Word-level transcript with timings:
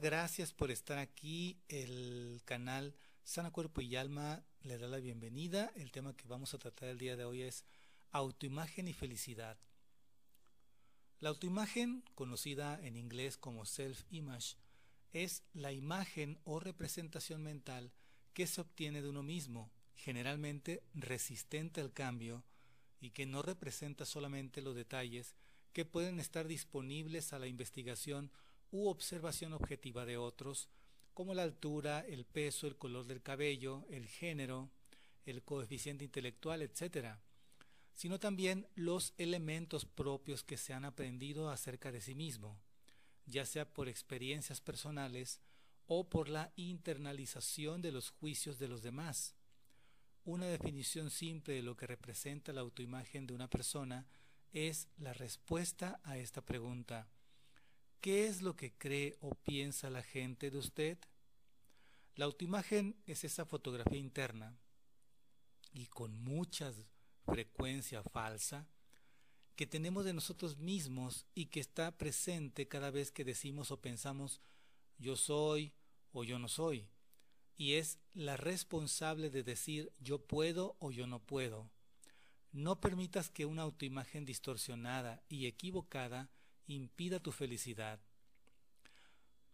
Gracias 0.00 0.52
por 0.52 0.70
estar 0.70 0.98
aquí. 0.98 1.58
El 1.68 2.42
canal 2.44 2.94
Sana 3.24 3.50
Cuerpo 3.50 3.80
y 3.80 3.96
Alma 3.96 4.44
le 4.62 4.76
da 4.76 4.88
la 4.88 4.98
bienvenida. 4.98 5.72
El 5.74 5.90
tema 5.90 6.14
que 6.14 6.28
vamos 6.28 6.52
a 6.52 6.58
tratar 6.58 6.90
el 6.90 6.98
día 6.98 7.16
de 7.16 7.24
hoy 7.24 7.42
es 7.42 7.64
autoimagen 8.10 8.88
y 8.88 8.92
felicidad. 8.92 9.56
La 11.20 11.30
autoimagen, 11.30 12.04
conocida 12.14 12.78
en 12.82 12.96
inglés 12.96 13.38
como 13.38 13.64
self-image, 13.64 14.56
es 15.12 15.44
la 15.54 15.72
imagen 15.72 16.38
o 16.44 16.60
representación 16.60 17.42
mental 17.42 17.90
que 18.34 18.46
se 18.46 18.60
obtiene 18.60 19.00
de 19.00 19.08
uno 19.08 19.22
mismo, 19.22 19.70
generalmente 19.94 20.82
resistente 20.92 21.80
al 21.80 21.94
cambio 21.94 22.44
y 23.00 23.10
que 23.10 23.24
no 23.24 23.40
representa 23.40 24.04
solamente 24.04 24.60
los 24.60 24.74
detalles 24.74 25.34
que 25.72 25.86
pueden 25.86 26.20
estar 26.20 26.46
disponibles 26.46 27.32
a 27.32 27.38
la 27.38 27.46
investigación 27.46 28.30
u 28.70 28.88
observación 28.88 29.52
objetiva 29.52 30.04
de 30.04 30.16
otros, 30.16 30.68
como 31.14 31.34
la 31.34 31.42
altura, 31.42 32.00
el 32.00 32.24
peso, 32.24 32.66
el 32.66 32.76
color 32.76 33.06
del 33.06 33.22
cabello, 33.22 33.86
el 33.88 34.06
género, 34.06 34.70
el 35.24 35.42
coeficiente 35.42 36.04
intelectual, 36.04 36.62
etc., 36.62 37.16
sino 37.92 38.20
también 38.20 38.68
los 38.74 39.14
elementos 39.16 39.86
propios 39.86 40.44
que 40.44 40.58
se 40.58 40.74
han 40.74 40.84
aprendido 40.84 41.48
acerca 41.48 41.90
de 41.90 42.02
sí 42.02 42.14
mismo, 42.14 42.60
ya 43.24 43.46
sea 43.46 43.72
por 43.72 43.88
experiencias 43.88 44.60
personales 44.60 45.40
o 45.86 46.08
por 46.08 46.28
la 46.28 46.52
internalización 46.56 47.80
de 47.80 47.92
los 47.92 48.10
juicios 48.10 48.58
de 48.58 48.68
los 48.68 48.82
demás. 48.82 49.34
Una 50.24 50.46
definición 50.46 51.10
simple 51.10 51.54
de 51.54 51.62
lo 51.62 51.76
que 51.76 51.86
representa 51.86 52.52
la 52.52 52.60
autoimagen 52.60 53.26
de 53.26 53.32
una 53.32 53.48
persona 53.48 54.06
es 54.52 54.88
la 54.98 55.12
respuesta 55.12 56.00
a 56.04 56.18
esta 56.18 56.42
pregunta. 56.44 57.08
¿Qué 58.00 58.26
es 58.26 58.42
lo 58.42 58.56
que 58.56 58.72
cree 58.72 59.16
o 59.20 59.34
piensa 59.34 59.90
la 59.90 60.02
gente 60.02 60.50
de 60.50 60.58
usted? 60.58 60.98
La 62.14 62.24
autoimagen 62.24 62.96
es 63.06 63.24
esa 63.24 63.44
fotografía 63.44 63.98
interna 63.98 64.56
y 65.72 65.86
con 65.86 66.16
mucha 66.22 66.72
frecuencia 67.26 68.02
falsa 68.02 68.66
que 69.56 69.66
tenemos 69.66 70.04
de 70.04 70.12
nosotros 70.12 70.56
mismos 70.58 71.26
y 71.34 71.46
que 71.46 71.60
está 71.60 71.96
presente 71.96 72.68
cada 72.68 72.90
vez 72.90 73.10
que 73.10 73.24
decimos 73.24 73.70
o 73.70 73.80
pensamos 73.80 74.40
yo 74.98 75.16
soy 75.16 75.72
o 76.12 76.24
yo 76.24 76.38
no 76.38 76.48
soy. 76.48 76.88
Y 77.56 77.74
es 77.74 77.98
la 78.12 78.36
responsable 78.36 79.30
de 79.30 79.42
decir 79.42 79.92
yo 79.98 80.18
puedo 80.18 80.76
o 80.78 80.90
yo 80.92 81.06
no 81.06 81.20
puedo. 81.20 81.70
No 82.52 82.80
permitas 82.80 83.30
que 83.30 83.46
una 83.46 83.62
autoimagen 83.62 84.24
distorsionada 84.24 85.22
y 85.28 85.46
equivocada 85.46 86.30
impida 86.66 87.20
tu 87.20 87.32
felicidad. 87.32 88.00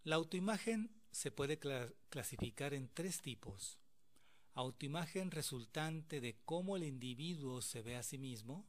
La 0.05 0.17
autoimagen 0.17 0.91
se 1.11 1.31
puede 1.31 1.59
clasificar 2.09 2.75
en 2.75 2.89
tres 2.89 3.21
tipos. 3.21 3.79
Autoimagen 4.55 5.31
resultante 5.31 6.21
de 6.21 6.37
cómo 6.45 6.77
el 6.77 6.85
individuo 6.85 7.63
se 7.63 7.83
ve 7.83 7.97
a 7.97 8.03
sí 8.03 8.19
mismo. 8.19 8.67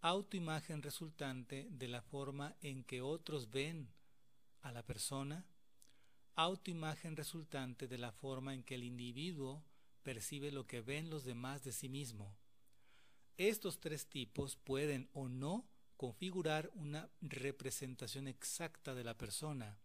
Autoimagen 0.00 0.82
resultante 0.82 1.68
de 1.70 1.88
la 1.88 2.02
forma 2.02 2.56
en 2.60 2.84
que 2.84 3.00
otros 3.00 3.50
ven 3.50 3.88
a 4.60 4.72
la 4.72 4.84
persona. 4.84 5.46
Autoimagen 6.34 7.16
resultante 7.16 7.86
de 7.86 7.98
la 7.98 8.12
forma 8.12 8.54
en 8.54 8.64
que 8.64 8.74
el 8.74 8.84
individuo 8.84 9.64
percibe 10.02 10.50
lo 10.50 10.66
que 10.66 10.80
ven 10.80 11.08
los 11.08 11.24
demás 11.24 11.62
de 11.62 11.72
sí 11.72 11.88
mismo. 11.88 12.36
Estos 13.36 13.80
tres 13.80 14.06
tipos 14.06 14.56
pueden 14.56 15.08
o 15.12 15.28
no 15.28 15.66
configurar 15.96 16.70
una 16.74 17.08
representación 17.20 18.28
exacta 18.28 18.94
de 18.94 19.04
la 19.04 19.16
persona, 19.16 19.78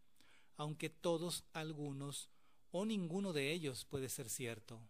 aunque 0.58 0.90
todos, 0.90 1.44
algunos 1.54 2.30
o 2.72 2.86
ninguno 2.86 3.34
de 3.34 3.52
ellos 3.52 3.86
puede 3.86 4.10
ser 4.10 4.30
cierto. 4.30 4.82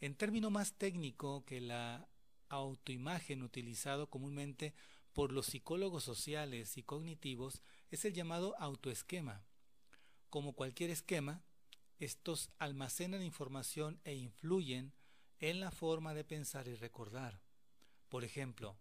En 0.00 0.14
término 0.14 0.50
más 0.50 0.72
técnico 0.72 1.44
que 1.44 1.60
la 1.60 2.08
autoimagen 2.48 3.42
utilizado 3.42 4.08
comúnmente 4.08 4.74
por 5.12 5.32
los 5.32 5.46
psicólogos 5.46 6.04
sociales 6.04 6.76
y 6.76 6.82
cognitivos 6.82 7.62
es 7.90 8.04
el 8.04 8.12
llamado 8.12 8.56
autoesquema. 8.58 9.44
Como 10.30 10.54
cualquier 10.54 10.90
esquema, 10.90 11.42
estos 11.98 12.50
almacenan 12.58 13.22
información 13.22 14.00
e 14.04 14.14
influyen 14.14 14.92
en 15.38 15.60
la 15.60 15.70
forma 15.70 16.14
de 16.14 16.24
pensar 16.24 16.66
y 16.68 16.74
recordar. 16.74 17.40
Por 18.08 18.24
ejemplo, 18.24 18.76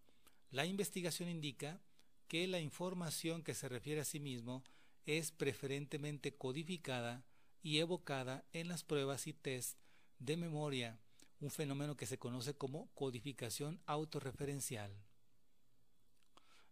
la 0.51 0.65
investigación 0.65 1.29
indica 1.29 1.81
que 2.27 2.47
la 2.47 2.59
información 2.59 3.41
que 3.41 3.53
se 3.53 3.69
refiere 3.69 4.01
a 4.01 4.05
sí 4.05 4.19
mismo 4.19 4.63
es 5.05 5.31
preferentemente 5.31 6.35
codificada 6.35 7.25
y 7.63 7.79
evocada 7.79 8.45
en 8.51 8.67
las 8.67 8.83
pruebas 8.83 9.27
y 9.27 9.33
test 9.33 9.77
de 10.19 10.37
memoria, 10.37 10.99
un 11.39 11.49
fenómeno 11.49 11.95
que 11.95 12.05
se 12.05 12.19
conoce 12.19 12.53
como 12.53 12.91
codificación 12.93 13.81
autorreferencial. 13.85 14.93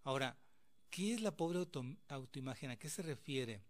Ahora, 0.03 0.37
¿qué 0.89 1.13
es 1.13 1.21
la 1.21 1.35
pobre 1.35 1.65
autoimagen? 2.07 2.71
¿A 2.71 2.77
qué 2.77 2.89
se 2.89 3.01
refiere? 3.01 3.63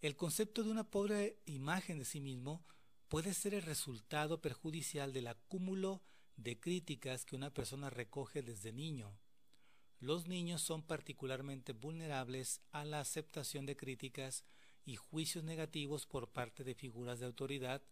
El 0.00 0.16
concepto 0.16 0.62
de 0.62 0.70
una 0.70 0.84
pobre 0.84 1.38
imagen 1.46 1.98
de 1.98 2.04
sí 2.04 2.20
mismo 2.20 2.64
puede 3.08 3.32
ser 3.32 3.54
el 3.54 3.62
resultado 3.62 4.40
perjudicial 4.40 5.12
del 5.12 5.28
acúmulo 5.28 6.02
de 6.36 6.58
críticas 6.58 7.24
que 7.24 7.36
una 7.36 7.52
persona 7.52 7.90
recoge 7.90 8.42
desde 8.42 8.72
niño. 8.72 9.18
Los 10.00 10.26
niños 10.26 10.62
son 10.62 10.82
particularmente 10.82 11.72
vulnerables 11.72 12.60
a 12.72 12.84
la 12.84 13.00
aceptación 13.00 13.66
de 13.66 13.76
críticas 13.76 14.44
y 14.84 14.96
juicios 14.96 15.44
negativos 15.44 16.06
por 16.06 16.28
parte 16.28 16.64
de 16.64 16.74
figuras 16.74 17.20
de 17.20 17.26
autoridad, 17.26 17.82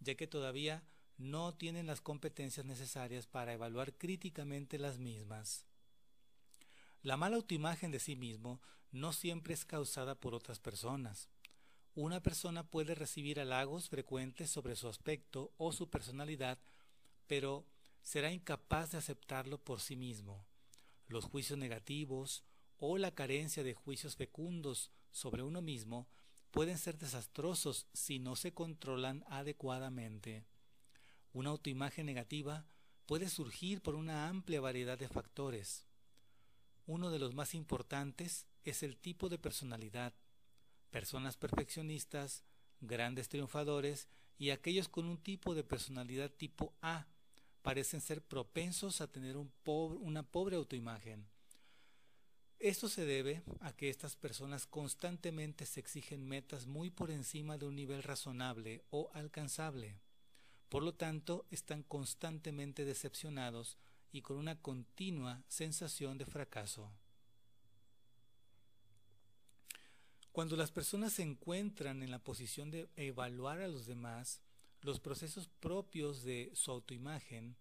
ya 0.00 0.14
que 0.14 0.26
todavía 0.26 0.84
no 1.16 1.54
tienen 1.54 1.86
las 1.86 2.00
competencias 2.00 2.64
necesarias 2.64 3.26
para 3.26 3.52
evaluar 3.52 3.94
críticamente 3.94 4.78
las 4.78 4.98
mismas. 4.98 5.66
La 7.02 7.16
mala 7.16 7.36
autoimagen 7.36 7.90
de 7.90 7.98
sí 7.98 8.14
mismo 8.14 8.60
no 8.92 9.12
siempre 9.12 9.54
es 9.54 9.64
causada 9.64 10.14
por 10.14 10.34
otras 10.34 10.60
personas. 10.60 11.28
Una 11.94 12.22
persona 12.22 12.62
puede 12.62 12.94
recibir 12.94 13.40
halagos 13.40 13.88
frecuentes 13.88 14.50
sobre 14.50 14.76
su 14.76 14.88
aspecto 14.88 15.52
o 15.56 15.72
su 15.72 15.90
personalidad, 15.90 16.58
pero 17.26 17.66
será 18.08 18.32
incapaz 18.32 18.92
de 18.92 18.96
aceptarlo 18.96 19.62
por 19.62 19.82
sí 19.82 19.94
mismo. 19.94 20.46
Los 21.08 21.26
juicios 21.26 21.58
negativos 21.58 22.42
o 22.78 22.96
la 22.96 23.14
carencia 23.14 23.62
de 23.62 23.74
juicios 23.74 24.16
fecundos 24.16 24.90
sobre 25.10 25.42
uno 25.42 25.60
mismo 25.60 26.08
pueden 26.50 26.78
ser 26.78 26.96
desastrosos 26.96 27.86
si 27.92 28.18
no 28.18 28.34
se 28.34 28.54
controlan 28.54 29.26
adecuadamente. 29.28 30.46
Una 31.34 31.50
autoimagen 31.50 32.06
negativa 32.06 32.64
puede 33.04 33.28
surgir 33.28 33.82
por 33.82 33.94
una 33.94 34.26
amplia 34.26 34.62
variedad 34.62 34.98
de 34.98 35.08
factores. 35.08 35.84
Uno 36.86 37.10
de 37.10 37.18
los 37.18 37.34
más 37.34 37.54
importantes 37.54 38.46
es 38.64 38.82
el 38.82 38.96
tipo 38.96 39.28
de 39.28 39.36
personalidad. 39.36 40.14
Personas 40.88 41.36
perfeccionistas, 41.36 42.42
grandes 42.80 43.28
triunfadores 43.28 44.08
y 44.38 44.48
aquellos 44.48 44.88
con 44.88 45.04
un 45.04 45.18
tipo 45.18 45.54
de 45.54 45.62
personalidad 45.62 46.30
tipo 46.30 46.72
A 46.80 47.06
parecen 47.62 48.00
ser 48.00 48.22
propensos 48.22 49.00
a 49.00 49.10
tener 49.10 49.36
una 49.36 50.22
pobre 50.22 50.56
autoimagen. 50.56 51.26
Esto 52.58 52.88
se 52.88 53.04
debe 53.04 53.42
a 53.60 53.72
que 53.72 53.88
estas 53.88 54.16
personas 54.16 54.66
constantemente 54.66 55.64
se 55.64 55.78
exigen 55.78 56.26
metas 56.26 56.66
muy 56.66 56.90
por 56.90 57.10
encima 57.10 57.56
de 57.56 57.66
un 57.66 57.76
nivel 57.76 58.02
razonable 58.02 58.82
o 58.90 59.10
alcanzable. 59.14 60.00
Por 60.68 60.82
lo 60.82 60.94
tanto, 60.94 61.46
están 61.50 61.84
constantemente 61.84 62.84
decepcionados 62.84 63.78
y 64.10 64.22
con 64.22 64.38
una 64.38 64.60
continua 64.60 65.44
sensación 65.46 66.18
de 66.18 66.26
fracaso. 66.26 66.90
Cuando 70.32 70.56
las 70.56 70.70
personas 70.70 71.12
se 71.12 71.22
encuentran 71.22 72.02
en 72.02 72.10
la 72.10 72.18
posición 72.18 72.70
de 72.70 72.88
evaluar 72.96 73.60
a 73.60 73.68
los 73.68 73.86
demás, 73.86 74.40
los 74.82 75.00
procesos 75.00 75.48
propios 75.60 76.22
de 76.22 76.50
su 76.54 76.70
autoimagen 76.70 77.56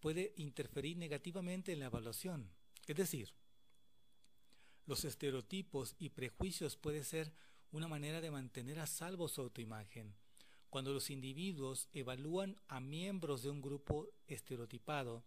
puede 0.00 0.32
interferir 0.36 0.96
negativamente 0.96 1.72
en 1.72 1.80
la 1.80 1.86
evaluación. 1.86 2.50
Es 2.86 2.96
decir, 2.96 3.32
los 4.86 5.04
estereotipos 5.04 5.94
y 5.98 6.10
prejuicios 6.10 6.76
puede 6.76 7.04
ser 7.04 7.32
una 7.72 7.88
manera 7.88 8.20
de 8.20 8.30
mantener 8.30 8.78
a 8.80 8.86
salvo 8.86 9.28
su 9.28 9.42
autoimagen. 9.42 10.14
Cuando 10.70 10.92
los 10.92 11.10
individuos 11.10 11.88
evalúan 11.92 12.60
a 12.68 12.80
miembros 12.80 13.42
de 13.42 13.50
un 13.50 13.60
grupo 13.60 14.08
estereotipado, 14.26 15.24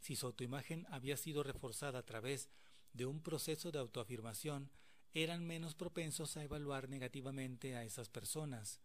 si 0.00 0.16
su 0.16 0.26
autoimagen 0.26 0.86
había 0.90 1.16
sido 1.16 1.42
reforzada 1.42 1.98
a 1.98 2.04
través 2.04 2.48
de 2.92 3.06
un 3.06 3.22
proceso 3.22 3.70
de 3.70 3.78
autoafirmación, 3.78 4.70
eran 5.14 5.46
menos 5.46 5.74
propensos 5.74 6.36
a 6.36 6.44
evaluar 6.44 6.88
negativamente 6.88 7.76
a 7.76 7.84
esas 7.84 8.08
personas. 8.08 8.80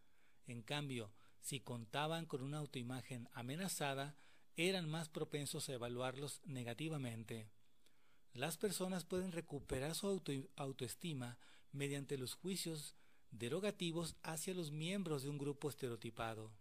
En 0.46 0.62
cambio, 0.62 1.10
si 1.48 1.60
contaban 1.60 2.26
con 2.26 2.42
una 2.42 2.58
autoimagen 2.58 3.26
amenazada, 3.32 4.18
eran 4.56 4.86
más 4.86 5.08
propensos 5.08 5.66
a 5.70 5.72
evaluarlos 5.72 6.42
negativamente. 6.44 7.48
Las 8.34 8.58
personas 8.58 9.06
pueden 9.06 9.32
recuperar 9.32 9.94
su 9.94 10.20
autoestima 10.56 11.38
mediante 11.72 12.18
los 12.18 12.34
juicios 12.34 12.96
derogativos 13.30 14.14
hacia 14.22 14.52
los 14.52 14.72
miembros 14.72 15.22
de 15.22 15.30
un 15.30 15.38
grupo 15.38 15.70
estereotipado. 15.70 16.52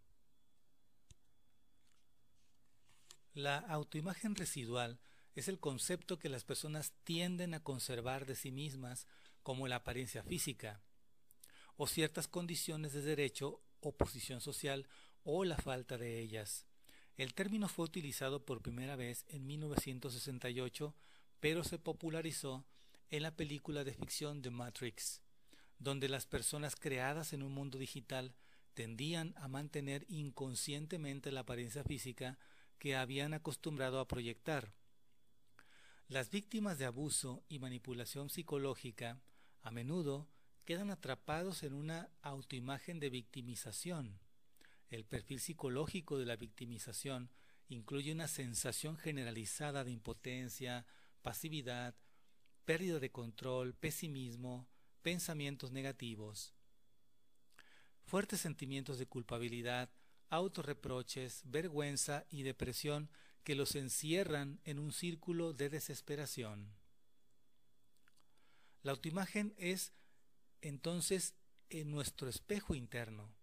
La 3.33 3.57
autoimagen 3.57 4.35
residual 4.35 5.01
es 5.35 5.49
el 5.49 5.59
concepto 5.59 6.17
que 6.17 6.29
las 6.29 6.45
personas 6.45 6.93
tienden 7.03 7.53
a 7.53 7.61
conservar 7.61 8.25
de 8.25 8.37
sí 8.37 8.53
mismas 8.53 9.05
como 9.43 9.67
la 9.67 9.75
apariencia 9.75 10.23
física, 10.23 10.81
o 11.75 11.87
ciertas 11.87 12.29
condiciones 12.29 12.93
de 12.93 13.01
derecho 13.01 13.61
o 13.81 13.91
posición 13.91 14.41
social 14.41 14.87
o 15.23 15.43
la 15.43 15.57
falta 15.57 15.97
de 15.97 16.19
ellas. 16.19 16.65
El 17.17 17.33
término 17.33 17.67
fue 17.67 17.85
utilizado 17.85 18.45
por 18.45 18.61
primera 18.61 18.95
vez 18.95 19.25
en 19.29 19.47
1968, 19.47 20.95
pero 21.39 21.63
se 21.63 21.79
popularizó 21.79 22.65
en 23.09 23.23
la 23.23 23.35
película 23.35 23.83
de 23.83 23.93
ficción 23.93 24.41
The 24.41 24.51
Matrix, 24.51 25.21
donde 25.79 26.09
las 26.09 26.25
personas 26.25 26.75
creadas 26.75 27.33
en 27.33 27.43
un 27.43 27.53
mundo 27.53 27.77
digital 27.77 28.35
tendían 28.73 29.33
a 29.37 29.47
mantener 29.47 30.05
inconscientemente 30.07 31.31
la 31.31 31.39
apariencia 31.39 31.83
física 31.83 32.37
que 32.77 32.95
habían 32.95 33.33
acostumbrado 33.33 33.99
a 33.99 34.07
proyectar. 34.07 34.71
Las 36.07 36.29
víctimas 36.29 36.77
de 36.77 36.85
abuso 36.85 37.43
y 37.49 37.59
manipulación 37.59 38.29
psicológica 38.29 39.19
a 39.61 39.71
menudo 39.71 40.27
quedan 40.67 40.91
atrapados 40.91 41.63
en 41.63 41.73
una 41.73 42.09
autoimagen 42.21 42.99
de 42.99 43.09
victimización. 43.09 44.19
El 44.89 45.05
perfil 45.05 45.39
psicológico 45.39 46.19
de 46.19 46.25
la 46.25 46.35
victimización 46.35 47.29
incluye 47.69 48.11
una 48.11 48.27
sensación 48.27 48.97
generalizada 48.97 49.85
de 49.85 49.91
impotencia, 49.91 50.85
pasividad, 51.21 51.95
pérdida 52.65 52.99
de 52.99 53.09
control, 53.09 53.75
pesimismo, 53.75 54.67
pensamientos 55.03 55.71
negativos, 55.71 56.53
fuertes 58.03 58.41
sentimientos 58.41 58.99
de 58.99 59.05
culpabilidad, 59.05 59.89
autorreproches, 60.27 61.43
vergüenza 61.45 62.25
y 62.29 62.43
depresión 62.43 63.09
que 63.45 63.55
los 63.55 63.73
encierran 63.77 64.59
en 64.65 64.79
un 64.79 64.91
círculo 64.91 65.53
de 65.53 65.69
desesperación. 65.69 66.75
La 68.83 68.91
autoimagen 68.91 69.53
es 69.57 69.93
entonces 70.61 71.35
en 71.69 71.91
nuestro 71.91 72.29
espejo 72.29 72.75
interno. 72.75 73.33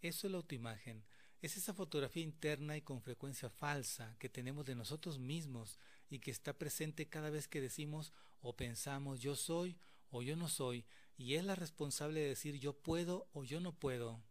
Eso 0.00 0.26
es 0.26 0.30
la 0.30 0.36
autoimagen. 0.36 1.04
Es 1.40 1.56
esa 1.56 1.74
fotografía 1.74 2.22
interna 2.22 2.76
y 2.76 2.82
con 2.82 3.02
frecuencia 3.02 3.50
falsa 3.50 4.16
que 4.18 4.28
tenemos 4.28 4.64
de 4.64 4.74
nosotros 4.74 5.18
mismos 5.18 5.78
y 6.08 6.18
que 6.18 6.30
está 6.30 6.54
presente 6.54 7.08
cada 7.08 7.30
vez 7.30 7.48
que 7.48 7.60
decimos 7.60 8.12
o 8.40 8.56
pensamos 8.56 9.20
yo 9.20 9.36
soy 9.36 9.78
o 10.10 10.22
yo 10.22 10.36
no 10.36 10.48
soy 10.48 10.86
y 11.16 11.34
es 11.34 11.44
la 11.44 11.54
responsable 11.54 12.20
de 12.20 12.28
decir 12.28 12.58
yo 12.58 12.72
puedo 12.72 13.28
o 13.32 13.44
yo 13.44 13.60
no 13.60 13.72
puedo. 13.72 14.22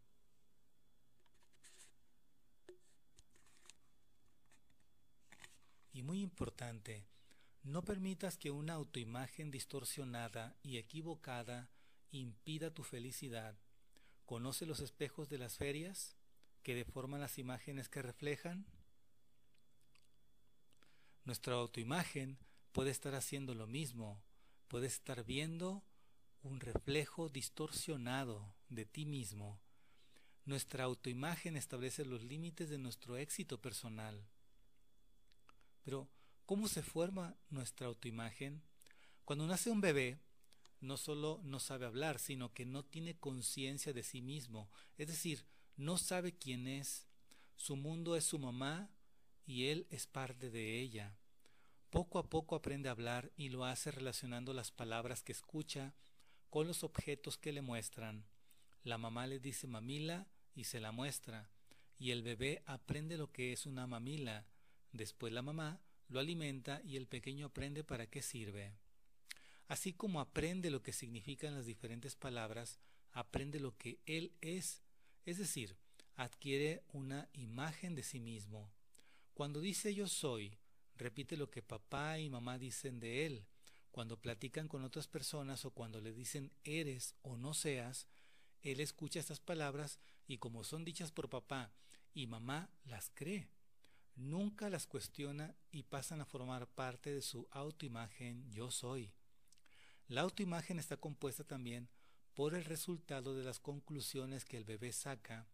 Y 5.92 6.02
muy 6.02 6.22
importante, 6.22 7.06
no 7.62 7.84
permitas 7.84 8.38
que 8.38 8.50
una 8.50 8.74
autoimagen 8.74 9.52
distorsionada 9.52 10.56
y 10.64 10.78
equivocada 10.78 11.70
impida 12.18 12.74
tu 12.74 12.84
felicidad. 12.84 13.56
¿Conoce 14.26 14.66
los 14.66 14.80
espejos 14.80 15.30
de 15.30 15.38
las 15.38 15.58
ferias 15.58 16.16
que 16.62 16.76
deforman 16.76 17.22
las 17.22 17.38
imágenes 17.38 17.90
que 17.90 18.02
reflejan? 18.02 18.66
Nuestra 21.26 21.56
autoimagen 21.56 22.38
puede 22.72 22.92
estar 22.92 23.16
haciendo 23.16 23.56
lo 23.56 23.68
mismo, 23.68 24.22
puede 24.68 24.88
estar 24.88 25.24
viendo 25.24 25.84
un 26.42 26.60
reflejo 26.60 27.30
distorsionado 27.30 28.56
de 28.70 28.86
ti 28.86 29.06
mismo. 29.06 29.60
Nuestra 30.46 30.84
autoimagen 30.84 31.56
establece 31.56 32.06
los 32.06 32.24
límites 32.24 32.70
de 32.70 32.78
nuestro 32.78 33.18
éxito 33.18 33.62
personal. 33.62 34.28
Pero, 35.84 36.10
¿cómo 36.46 36.68
se 36.68 36.84
forma 36.84 37.38
nuestra 37.50 37.88
autoimagen? 37.88 38.62
Cuando 39.24 39.48
nace 39.48 39.70
un 39.70 39.80
bebé, 39.80 40.20
no 40.84 40.98
solo 40.98 41.40
no 41.44 41.60
sabe 41.60 41.86
hablar, 41.86 42.20
sino 42.20 42.54
que 42.54 42.66
no 42.66 42.84
tiene 42.84 43.16
conciencia 43.16 43.94
de 43.94 44.04
sí 44.04 44.22
mismo, 44.22 44.70
es 44.98 45.08
decir, 45.08 45.46
no 45.76 45.98
sabe 45.98 46.34
quién 46.34 46.68
es. 46.68 47.08
Su 47.56 47.76
mundo 47.76 48.16
es 48.16 48.26
su 48.26 48.38
mamá 48.38 48.90
y 49.46 49.68
él 49.68 49.88
es 49.90 50.08
parte 50.08 50.52
de 50.52 50.80
ella. 50.80 51.18
Poco 51.90 52.20
a 52.20 52.30
poco 52.30 52.56
aprende 52.56 52.90
a 52.90 52.92
hablar 52.92 53.32
y 53.36 53.50
lo 53.50 53.66
hace 53.66 53.92
relacionando 53.92 54.54
las 54.54 54.72
palabras 54.72 55.24
que 55.24 55.32
escucha 55.32 55.94
con 56.50 56.68
los 56.68 56.84
objetos 56.84 57.38
que 57.38 57.54
le 57.54 57.62
muestran. 57.62 58.26
La 58.84 58.98
mamá 58.98 59.26
le 59.28 59.40
dice 59.40 59.68
mamila 59.68 60.28
y 60.54 60.66
se 60.66 60.80
la 60.80 60.92
muestra, 60.92 61.50
y 61.98 62.12
el 62.12 62.22
bebé 62.22 62.62
aprende 62.66 63.18
lo 63.18 63.32
que 63.32 63.54
es 63.54 63.66
una 63.66 63.88
mamila. 63.88 64.46
Después 64.92 65.32
la 65.32 65.42
mamá 65.42 65.80
lo 66.10 66.20
alimenta 66.20 66.82
y 66.84 66.98
el 66.98 67.08
pequeño 67.08 67.48
aprende 67.48 67.84
para 67.84 68.08
qué 68.08 68.22
sirve. 68.22 68.76
Así 69.68 69.94
como 69.94 70.20
aprende 70.20 70.70
lo 70.70 70.84
que 70.84 70.94
significan 70.94 71.56
las 71.56 71.66
diferentes 71.66 72.16
palabras, 72.16 72.80
aprende 73.12 73.60
lo 73.60 73.78
que 73.78 74.00
él 74.06 74.34
es, 74.42 74.82
es 75.26 75.38
decir, 75.38 75.78
adquiere 76.16 76.84
una 76.92 77.30
imagen 77.34 77.96
de 77.96 78.04
sí 78.04 78.20
mismo. 78.20 78.72
Cuando 79.34 79.62
dice 79.62 79.96
yo 79.96 80.08
soy, 80.08 80.58
repite 80.96 81.38
lo 81.38 81.50
que 81.50 81.62
papá 81.62 82.20
y 82.20 82.30
mamá 82.30 82.58
dicen 82.58 83.00
de 83.00 83.26
él. 83.26 83.46
Cuando 83.92 84.20
platican 84.20 84.68
con 84.68 84.84
otras 84.84 85.08
personas 85.08 85.66
o 85.66 85.72
cuando 85.72 86.02
le 86.02 86.14
dicen 86.14 86.52
eres 86.64 87.16
o 87.22 87.38
no 87.38 87.54
seas, 87.54 88.08
él 88.62 88.80
escucha 88.80 89.20
estas 89.20 89.40
palabras 89.40 90.00
y 90.28 90.38
como 90.38 90.64
son 90.64 90.84
dichas 90.84 91.12
por 91.12 91.30
papá 91.30 91.72
y 92.14 92.28
mamá, 92.28 92.70
las 92.86 93.12
cree. 93.14 93.50
Nunca 94.16 94.70
las 94.70 94.88
cuestiona 94.88 95.56
y 95.72 95.84
pasan 95.84 96.22
a 96.22 96.26
formar 96.26 96.68
parte 96.68 97.14
de 97.14 97.22
su 97.22 97.48
autoimagen 97.52 98.50
yo 98.52 98.70
soy. 98.70 99.14
La 100.10 100.22
autoimagen 100.22 100.80
está 100.80 100.98
compuesta 100.98 101.44
también 101.44 101.90
por 102.34 102.56
el 102.56 102.66
resultado 102.66 103.36
de 103.36 103.44
las 103.44 103.60
conclusiones 103.60 104.46
que 104.46 104.58
el 104.58 104.66
bebé 104.66 104.92
saca 104.92 105.48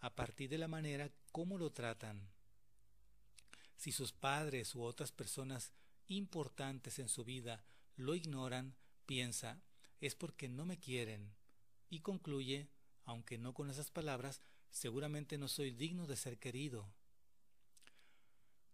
a 0.00 0.14
partir 0.14 0.50
de 0.50 0.58
la 0.58 0.68
manera 0.68 1.10
como 1.32 1.58
lo 1.58 1.70
tratan. 1.70 2.28
Si 3.76 3.92
sus 3.92 4.12
padres 4.12 4.74
u 4.74 4.82
otras 4.82 5.12
personas 5.12 5.72
importantes 6.08 6.98
en 6.98 7.08
su 7.08 7.24
vida 7.24 7.64
lo 7.96 8.14
ignoran, 8.14 8.74
piensa, 9.06 9.60
es 10.00 10.14
porque 10.14 10.48
no 10.48 10.66
me 10.66 10.78
quieren, 10.78 11.34
y 11.88 12.00
concluye, 12.00 12.68
aunque 13.04 13.38
no 13.38 13.54
con 13.54 13.70
esas 13.70 13.90
palabras, 13.90 14.42
seguramente 14.70 15.38
no 15.38 15.48
soy 15.48 15.70
digno 15.70 16.06
de 16.06 16.16
ser 16.16 16.38
querido. 16.38 16.88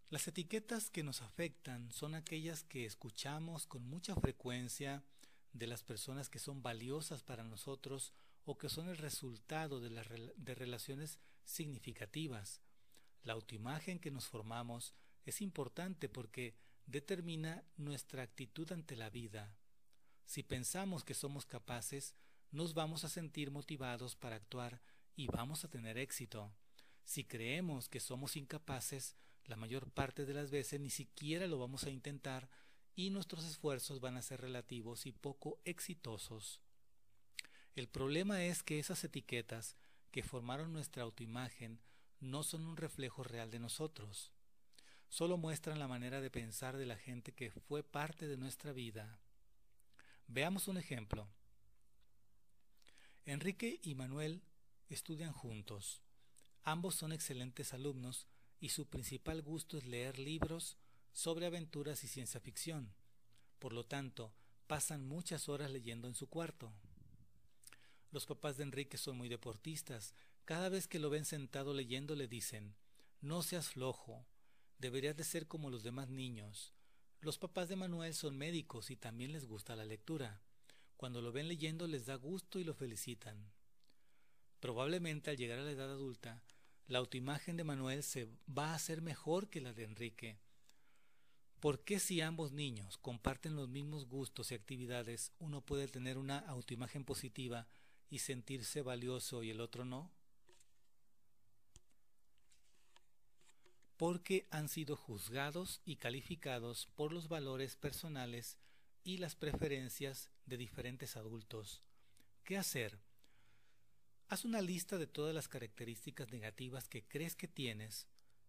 Las 0.09 0.27
etiquetas 0.27 0.89
que 0.89 1.03
nos 1.03 1.21
afectan 1.21 1.91
son 1.91 2.13
aquellas 2.13 2.63
que 2.63 2.85
escuchamos 2.85 3.65
con 3.65 3.83
mucha 3.83 4.15
frecuencia 4.15 5.03
de 5.53 5.67
las 5.67 5.83
personas 5.83 6.29
que 6.29 6.39
son 6.39 6.61
valiosas 6.61 7.23
para 7.23 7.43
nosotros 7.43 8.13
o 8.45 8.57
que 8.57 8.69
son 8.69 8.89
el 8.89 8.97
resultado 8.97 9.79
de, 9.79 9.89
las 9.89 10.07
de 10.09 10.55
relaciones 10.55 11.19
significativas. 11.45 12.61
La 13.23 13.33
autoimagen 13.33 13.99
que 13.99 14.11
nos 14.11 14.27
formamos 14.27 14.93
es 15.25 15.41
importante 15.41 16.09
porque 16.09 16.55
determina 16.85 17.63
nuestra 17.77 18.23
actitud 18.23 18.71
ante 18.71 18.95
la 18.95 19.09
vida. 19.09 19.55
Si 20.25 20.43
pensamos 20.43 21.03
que 21.03 21.13
somos 21.13 21.45
capaces, 21.45 22.15
nos 22.51 22.73
vamos 22.73 23.03
a 23.03 23.09
sentir 23.09 23.51
motivados 23.51 24.15
para 24.15 24.35
actuar 24.35 24.81
y 25.15 25.27
vamos 25.27 25.63
a 25.63 25.69
tener 25.69 25.97
éxito. 25.97 26.51
Si 27.05 27.23
creemos 27.23 27.89
que 27.89 27.99
somos 27.99 28.35
incapaces, 28.35 29.15
la 29.45 29.55
mayor 29.55 29.91
parte 29.91 30.25
de 30.25 30.33
las 30.33 30.51
veces 30.51 30.79
ni 30.79 30.89
siquiera 30.89 31.47
lo 31.47 31.57
vamos 31.59 31.83
a 31.83 31.89
intentar 31.89 32.49
y 32.95 33.09
nuestros 33.09 33.45
esfuerzos 33.45 33.99
van 33.99 34.17
a 34.17 34.21
ser 34.21 34.41
relativos 34.41 35.05
y 35.05 35.11
poco 35.11 35.59
exitosos. 35.65 36.61
El 37.75 37.87
problema 37.87 38.43
es 38.43 38.61
que 38.61 38.79
esas 38.79 39.03
etiquetas 39.03 39.75
que 40.11 40.23
formaron 40.23 40.73
nuestra 40.73 41.03
autoimagen 41.03 41.79
no 42.19 42.43
son 42.43 42.65
un 42.65 42.77
reflejo 42.77 43.23
real 43.23 43.49
de 43.49 43.59
nosotros, 43.59 44.31
solo 45.09 45.37
muestran 45.37 45.79
la 45.79 45.87
manera 45.87 46.21
de 46.21 46.29
pensar 46.29 46.77
de 46.77 46.85
la 46.85 46.97
gente 46.97 47.33
que 47.33 47.51
fue 47.51 47.83
parte 47.83 48.27
de 48.27 48.37
nuestra 48.37 48.71
vida. 48.71 49.19
Veamos 50.27 50.67
un 50.67 50.77
ejemplo. 50.77 51.27
Enrique 53.25 53.79
y 53.83 53.95
Manuel 53.95 54.43
estudian 54.89 55.31
juntos. 55.31 56.01
Ambos 56.63 56.95
son 56.95 57.11
excelentes 57.11 57.73
alumnos 57.73 58.27
y 58.59 58.69
su 58.69 58.87
principal 58.87 59.41
gusto 59.41 59.77
es 59.77 59.85
leer 59.85 60.17
libros 60.19 60.77
sobre 61.13 61.45
aventuras 61.45 62.03
y 62.03 62.07
ciencia 62.07 62.39
ficción. 62.39 62.93
Por 63.59 63.71
lo 63.71 63.85
tanto, 63.85 64.33
pasan 64.67 65.07
muchas 65.07 65.47
horas 65.47 65.71
leyendo 65.71 66.07
en 66.07 66.15
su 66.15 66.27
cuarto. 66.27 66.73
Los 68.11 68.25
papás 68.25 68.57
de 68.57 68.63
Enrique 68.63 68.97
son 68.97 69.17
muy 69.17 69.29
deportistas. 69.29 70.13
Cada 70.45 70.69
vez 70.69 70.87
que 70.87 70.99
lo 70.99 71.09
ven 71.09 71.25
sentado 71.25 71.73
leyendo 71.73 72.15
le 72.15 72.27
dicen, 72.27 72.75
no 73.21 73.41
seas 73.41 73.69
flojo, 73.69 74.25
deberías 74.79 75.15
de 75.15 75.23
ser 75.23 75.47
como 75.47 75.69
los 75.69 75.83
demás 75.83 76.09
niños. 76.09 76.73
Los 77.21 77.37
papás 77.37 77.69
de 77.69 77.77
Manuel 77.77 78.13
son 78.13 78.37
médicos 78.37 78.91
y 78.91 78.97
también 78.97 79.31
les 79.31 79.45
gusta 79.45 79.77
la 79.77 79.85
lectura. 79.85 80.41
Cuando 80.97 81.21
lo 81.21 81.31
ven 81.31 81.47
leyendo 81.47 81.87
les 81.87 82.05
da 82.05 82.15
gusto 82.15 82.59
y 82.59 82.65
lo 82.65 82.73
felicitan. 82.73 83.51
Probablemente 84.59 85.29
al 85.29 85.37
llegar 85.37 85.59
a 85.59 85.63
la 85.63 85.71
edad 85.71 85.91
adulta, 85.91 86.41
la 86.87 86.99
autoimagen 86.99 87.55
de 87.55 87.63
Manuel 87.63 88.03
se 88.03 88.27
va 88.47 88.71
a 88.71 88.75
hacer 88.75 89.01
mejor 89.01 89.49
que 89.49 89.61
la 89.61 89.73
de 89.73 89.83
Enrique. 89.85 90.37
¿Por 91.63 91.85
qué 91.85 91.97
si 91.97 92.19
ambos 92.19 92.51
niños 92.51 92.97
comparten 92.97 93.55
los 93.55 93.69
mismos 93.69 94.05
gustos 94.09 94.51
y 94.51 94.53
actividades, 94.53 95.31
uno 95.39 95.61
puede 95.61 95.87
tener 95.87 96.17
una 96.17 96.39
autoimagen 96.39 97.05
positiva 97.05 97.69
y 98.09 98.19
sentirse 98.19 98.81
valioso 98.81 99.43
y 99.43 99.49
el 99.49 99.61
otro 99.61 99.85
no? 99.85 100.11
Porque 103.95 104.45
han 104.51 104.67
sido 104.67 104.97
juzgados 104.97 105.79
y 105.85 105.95
calificados 105.95 106.89
por 106.95 107.13
los 107.13 107.29
valores 107.29 107.77
personales 107.77 108.57
y 109.05 109.19
las 109.19 109.37
preferencias 109.37 110.29
de 110.45 110.57
diferentes 110.57 111.15
adultos. 111.15 111.81
¿Qué 112.43 112.57
hacer? 112.57 112.99
Haz 114.27 114.43
una 114.43 114.61
lista 114.61 114.97
de 114.97 115.07
todas 115.07 115.33
las 115.33 115.47
características 115.47 116.29
negativas 116.29 116.89
que 116.89 117.07
crees 117.07 117.37
que 117.37 117.47
tienes 117.47 118.05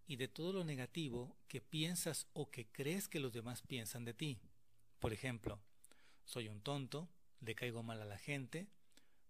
y 0.06 0.16
de 0.16 0.28
todo 0.28 0.52
lo 0.52 0.64
negativo 0.64 1.36
que 1.48 1.60
piensas 1.60 2.26
o 2.32 2.50
que 2.50 2.66
crees 2.66 3.08
que 3.08 3.20
los 3.20 3.32
demás 3.32 3.62
piensan 3.62 4.04
de 4.04 4.14
ti. 4.14 4.38
Por 4.98 5.12
ejemplo, 5.12 5.60
soy 6.24 6.48
un 6.48 6.60
tonto, 6.60 7.08
le 7.40 7.54
caigo 7.54 7.82
mal 7.82 8.00
a 8.00 8.06
la 8.06 8.18
gente, 8.18 8.68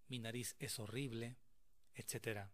mi 0.07 0.19
nariz 0.19 0.55
es 0.59 0.79
horrible, 0.79 1.37
etc. 1.95 2.49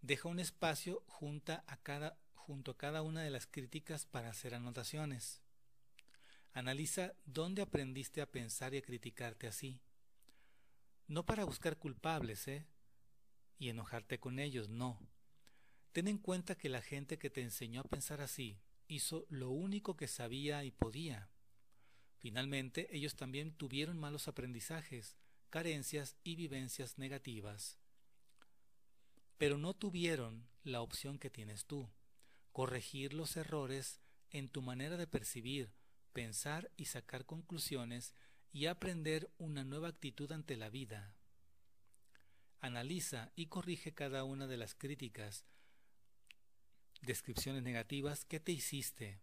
Deja 0.00 0.28
un 0.28 0.38
espacio 0.38 1.02
junto 1.06 1.52
a 1.52 1.76
cada, 1.82 2.18
junto 2.34 2.72
a 2.72 2.76
cada 2.76 3.02
una 3.02 3.22
de 3.22 3.30
las 3.30 3.46
críticas 3.46 4.06
para 4.06 4.30
hacer 4.30 4.54
anotaciones. 4.54 5.40
Analiza 6.52 7.14
dónde 7.24 7.62
aprendiste 7.62 8.20
a 8.20 8.30
pensar 8.30 8.74
y 8.74 8.78
a 8.78 8.82
criticarte 8.82 9.46
así. 9.46 9.80
No 11.06 11.26
para 11.26 11.44
buscar 11.44 11.78
culpables, 11.78 12.46
¿eh? 12.48 12.66
Y 13.58 13.68
enojarte 13.68 14.20
con 14.20 14.38
ellos, 14.38 14.68
no. 14.68 14.98
Ten 15.94 16.08
en 16.08 16.18
cuenta 16.18 16.56
que 16.56 16.68
la 16.68 16.82
gente 16.82 17.18
que 17.18 17.30
te 17.30 17.40
enseñó 17.40 17.82
a 17.82 17.84
pensar 17.84 18.20
así 18.20 18.58
hizo 18.88 19.26
lo 19.28 19.50
único 19.50 19.96
que 19.96 20.08
sabía 20.08 20.64
y 20.64 20.72
podía. 20.72 21.30
Finalmente, 22.18 22.88
ellos 22.90 23.14
también 23.14 23.52
tuvieron 23.52 24.00
malos 24.00 24.26
aprendizajes, 24.26 25.16
carencias 25.50 26.16
y 26.24 26.34
vivencias 26.34 26.98
negativas. 26.98 27.78
Pero 29.38 29.56
no 29.56 29.72
tuvieron 29.72 30.48
la 30.64 30.80
opción 30.80 31.20
que 31.20 31.30
tienes 31.30 31.64
tú, 31.64 31.88
corregir 32.50 33.14
los 33.14 33.36
errores 33.36 34.00
en 34.30 34.48
tu 34.48 34.62
manera 34.62 34.96
de 34.96 35.06
percibir, 35.06 35.74
pensar 36.12 36.72
y 36.76 36.86
sacar 36.86 37.24
conclusiones 37.24 38.14
y 38.50 38.66
aprender 38.66 39.30
una 39.38 39.62
nueva 39.62 39.90
actitud 39.90 40.32
ante 40.32 40.56
la 40.56 40.70
vida. 40.70 41.14
Analiza 42.58 43.30
y 43.36 43.46
corrige 43.46 43.94
cada 43.94 44.24
una 44.24 44.48
de 44.48 44.56
las 44.56 44.74
críticas, 44.74 45.44
descripciones 47.04 47.62
negativas 47.62 48.24
que 48.24 48.40
te 48.40 48.52
hiciste. 48.52 49.20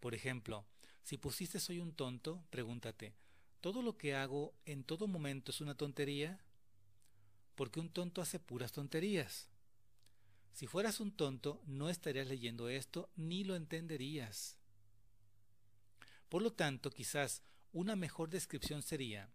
Por 0.00 0.14
ejemplo, 0.14 0.66
si 1.02 1.18
pusiste 1.18 1.60
soy 1.60 1.80
un 1.80 1.92
tonto, 1.92 2.44
pregúntate, 2.50 3.14
¿todo 3.60 3.82
lo 3.82 3.96
que 3.96 4.14
hago 4.14 4.54
en 4.64 4.84
todo 4.84 5.06
momento 5.06 5.50
es 5.50 5.60
una 5.60 5.74
tontería? 5.74 6.40
Porque 7.54 7.80
un 7.80 7.90
tonto 7.90 8.20
hace 8.20 8.38
puras 8.38 8.72
tonterías. 8.72 9.48
Si 10.52 10.66
fueras 10.66 11.00
un 11.00 11.12
tonto, 11.12 11.60
no 11.66 11.90
estarías 11.90 12.28
leyendo 12.28 12.68
esto 12.68 13.10
ni 13.16 13.44
lo 13.44 13.56
entenderías. 13.56 14.56
Por 16.28 16.42
lo 16.42 16.52
tanto, 16.52 16.90
quizás 16.90 17.42
una 17.72 17.96
mejor 17.96 18.30
descripción 18.30 18.82
sería, 18.82 19.30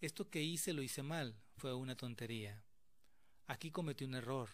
esto 0.00 0.28
que 0.28 0.42
hice 0.42 0.72
lo 0.72 0.82
hice 0.82 1.02
mal, 1.02 1.36
fue 1.56 1.74
una 1.74 1.96
tontería. 1.96 2.64
Aquí 3.46 3.70
cometí 3.70 4.04
un 4.04 4.14
error. 4.14 4.50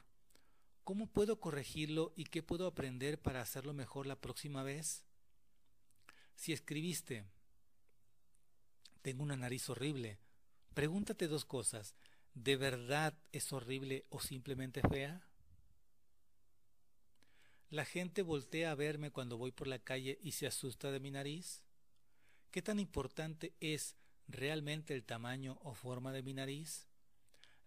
¿Cómo 0.89 1.07
puedo 1.07 1.39
corregirlo 1.39 2.15
y 2.17 2.25
qué 2.25 2.43
puedo 2.43 2.67
aprender 2.67 3.21
para 3.21 3.43
hacerlo 3.43 3.75
mejor 3.75 4.07
la 4.07 4.19
próxima 4.19 4.63
vez? 4.63 5.05
Si 6.35 6.55
escribiste, 6.55 7.27
tengo 9.03 9.23
una 9.23 9.37
nariz 9.37 9.69
horrible, 9.69 10.19
pregúntate 10.73 11.29
dos 11.29 11.45
cosas. 11.45 11.95
¿De 12.33 12.57
verdad 12.57 13.13
es 13.33 13.53
horrible 13.53 14.07
o 14.09 14.19
simplemente 14.19 14.81
fea? 14.81 15.29
La 17.69 17.85
gente 17.85 18.23
voltea 18.23 18.71
a 18.71 18.75
verme 18.75 19.11
cuando 19.11 19.37
voy 19.37 19.53
por 19.53 19.67
la 19.67 19.81
calle 19.81 20.19
y 20.23 20.33
se 20.33 20.47
asusta 20.47 20.91
de 20.91 21.01
mi 21.01 21.11
nariz. 21.11 21.65
¿Qué 22.51 22.63
tan 22.63 22.81
importante 22.81 23.53
es 23.61 23.95
realmente 24.27 24.95
el 24.95 25.05
tamaño 25.05 25.59
o 25.61 25.75
forma 25.75 26.13
de 26.13 26.23
mi 26.23 26.33
nariz? 26.33 26.89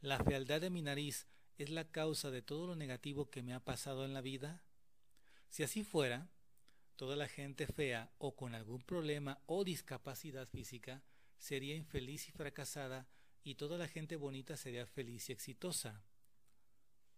¿La 0.01 0.17
fealdad 0.23 0.59
de 0.59 0.71
mi 0.71 0.81
nariz 0.81 1.27
es 1.58 1.70
la 1.70 1.91
causa 1.91 2.31
de 2.31 2.41
todo 2.41 2.67
lo 2.67 2.75
negativo 2.75 3.29
que 3.29 3.43
me 3.43 3.53
ha 3.53 3.60
pasado 3.60 4.05
en 4.05 4.13
la 4.13 4.22
vida? 4.22 4.63
Si 5.50 5.63
así 5.63 5.84
fuera, 5.84 6.29
toda 6.96 7.15
la 7.15 7.27
gente 7.27 7.67
fea 7.67 8.12
o 8.17 8.36
con 8.36 8.55
algún 8.55 8.81
problema 8.81 9.41
o 9.46 9.63
discapacidad 9.63 10.48
física 10.48 11.03
sería 11.38 11.75
infeliz 11.75 12.29
y 12.29 12.31
fracasada 12.31 13.08
y 13.43 13.55
toda 13.55 13.77
la 13.77 13.88
gente 13.88 14.15
bonita 14.15 14.55
sería 14.55 14.86
feliz 14.86 15.29
y 15.29 15.34
exitosa. 15.34 16.03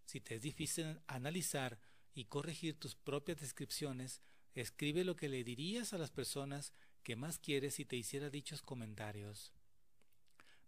Si 0.06 0.22
te 0.22 0.36
es 0.36 0.42
difícil 0.42 1.02
analizar 1.08 1.80
y 2.14 2.26
corregir 2.26 2.80
tus 2.80 2.96
propias 2.96 3.40
descripciones, 3.40 4.22
escribe 4.54 5.04
lo 5.04 5.16
que 5.16 5.30
le 5.30 5.44
dirías 5.44 5.94
a 5.94 5.98
las 5.98 6.12
personas 6.12 6.74
que 7.04 7.16
más 7.16 7.40
quieres 7.40 7.76
si 7.76 7.86
te 7.86 7.96
hiciera 7.96 8.30
dichos 8.30 8.62
comentarios. 8.62 9.52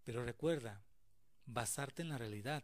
Pero 0.04 0.24
recuerda, 0.24 0.84
basarte 1.46 2.02
en 2.02 2.10
la 2.10 2.18
realidad. 2.18 2.64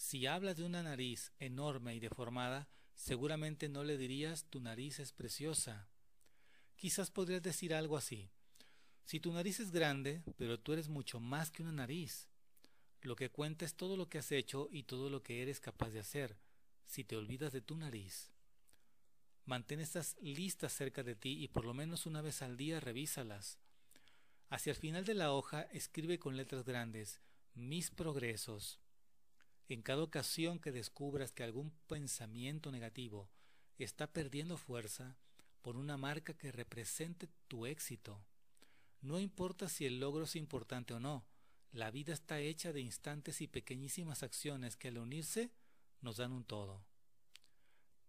Si 0.00 0.26
hablas 0.26 0.56
de 0.56 0.64
una 0.64 0.82
nariz 0.82 1.30
enorme 1.38 1.94
y 1.94 2.00
deformada, 2.00 2.70
seguramente 2.94 3.68
no 3.68 3.84
le 3.84 3.98
dirías 3.98 4.46
tu 4.46 4.58
nariz 4.58 4.98
es 4.98 5.12
preciosa. 5.12 5.90
Quizás 6.74 7.10
podrías 7.10 7.42
decir 7.42 7.74
algo 7.74 7.98
así. 7.98 8.30
Si 9.04 9.20
tu 9.20 9.30
nariz 9.30 9.60
es 9.60 9.70
grande, 9.70 10.22
pero 10.38 10.58
tú 10.58 10.72
eres 10.72 10.88
mucho 10.88 11.20
más 11.20 11.50
que 11.50 11.62
una 11.62 11.72
nariz. 11.72 12.30
Lo 13.02 13.14
que 13.14 13.28
cuenta 13.28 13.66
es 13.66 13.74
todo 13.74 13.98
lo 13.98 14.08
que 14.08 14.16
has 14.16 14.32
hecho 14.32 14.68
y 14.72 14.84
todo 14.84 15.10
lo 15.10 15.22
que 15.22 15.42
eres 15.42 15.60
capaz 15.60 15.90
de 15.90 16.00
hacer, 16.00 16.38
si 16.86 17.04
te 17.04 17.14
olvidas 17.14 17.52
de 17.52 17.60
tu 17.60 17.76
nariz. 17.76 18.32
Mantén 19.44 19.80
estas 19.80 20.16
listas 20.22 20.72
cerca 20.72 21.02
de 21.02 21.14
ti 21.14 21.44
y 21.44 21.48
por 21.48 21.66
lo 21.66 21.74
menos 21.74 22.06
una 22.06 22.22
vez 22.22 22.40
al 22.40 22.56
día 22.56 22.80
revísalas. 22.80 23.58
Hacia 24.48 24.70
el 24.70 24.78
final 24.78 25.04
de 25.04 25.14
la 25.14 25.30
hoja 25.30 25.60
escribe 25.60 26.18
con 26.18 26.38
letras 26.38 26.64
grandes 26.64 27.20
mis 27.52 27.90
progresos. 27.90 28.80
En 29.70 29.82
cada 29.82 30.02
ocasión 30.02 30.58
que 30.58 30.72
descubras 30.72 31.30
que 31.30 31.44
algún 31.44 31.70
pensamiento 31.86 32.72
negativo 32.72 33.30
está 33.78 34.08
perdiendo 34.08 34.56
fuerza, 34.56 35.16
por 35.62 35.76
una 35.76 35.96
marca 35.96 36.34
que 36.34 36.50
represente 36.50 37.28
tu 37.46 37.66
éxito. 37.66 38.20
No 39.00 39.20
importa 39.20 39.68
si 39.68 39.86
el 39.86 40.00
logro 40.00 40.24
es 40.24 40.34
importante 40.34 40.92
o 40.92 40.98
no, 40.98 41.24
la 41.70 41.92
vida 41.92 42.12
está 42.12 42.40
hecha 42.40 42.72
de 42.72 42.80
instantes 42.80 43.40
y 43.40 43.46
pequeñísimas 43.46 44.24
acciones 44.24 44.74
que 44.74 44.88
al 44.88 44.98
unirse 44.98 45.52
nos 46.00 46.16
dan 46.16 46.32
un 46.32 46.42
todo. 46.42 46.84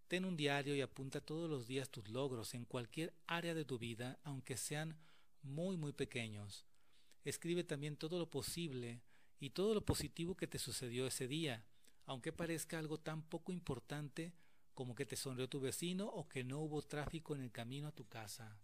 Ten 0.07 0.25
un 0.25 0.35
diario 0.35 0.75
y 0.75 0.81
apunta 0.81 1.21
todos 1.21 1.47
los 1.47 1.67
días 1.67 1.91
tus 1.91 2.09
logros 2.09 2.55
en 2.55 2.65
cualquier 2.65 3.13
área 3.27 3.53
de 3.53 3.65
tu 3.65 3.77
vida, 3.77 4.17
aunque 4.23 4.57
sean 4.57 4.97
muy 5.43 5.77
muy 5.77 5.93
pequeños. 5.93 6.65
Escribe 7.23 7.63
también 7.63 7.97
todo 7.97 8.17
lo 8.17 8.31
posible 8.31 9.03
y 9.41 9.49
todo 9.49 9.73
lo 9.73 9.83
positivo 9.83 10.37
que 10.37 10.47
te 10.47 10.59
sucedió 10.59 11.07
ese 11.07 11.27
día, 11.27 11.65
aunque 12.05 12.31
parezca 12.31 12.77
algo 12.77 12.99
tan 12.99 13.23
poco 13.23 13.51
importante 13.51 14.33
como 14.75 14.93
que 14.93 15.05
te 15.05 15.15
sonrió 15.15 15.49
tu 15.49 15.59
vecino 15.59 16.05
o 16.05 16.29
que 16.29 16.43
no 16.43 16.59
hubo 16.59 16.83
tráfico 16.83 17.33
en 17.33 17.41
el 17.41 17.51
camino 17.51 17.87
a 17.87 17.91
tu 17.91 18.07
casa. 18.07 18.61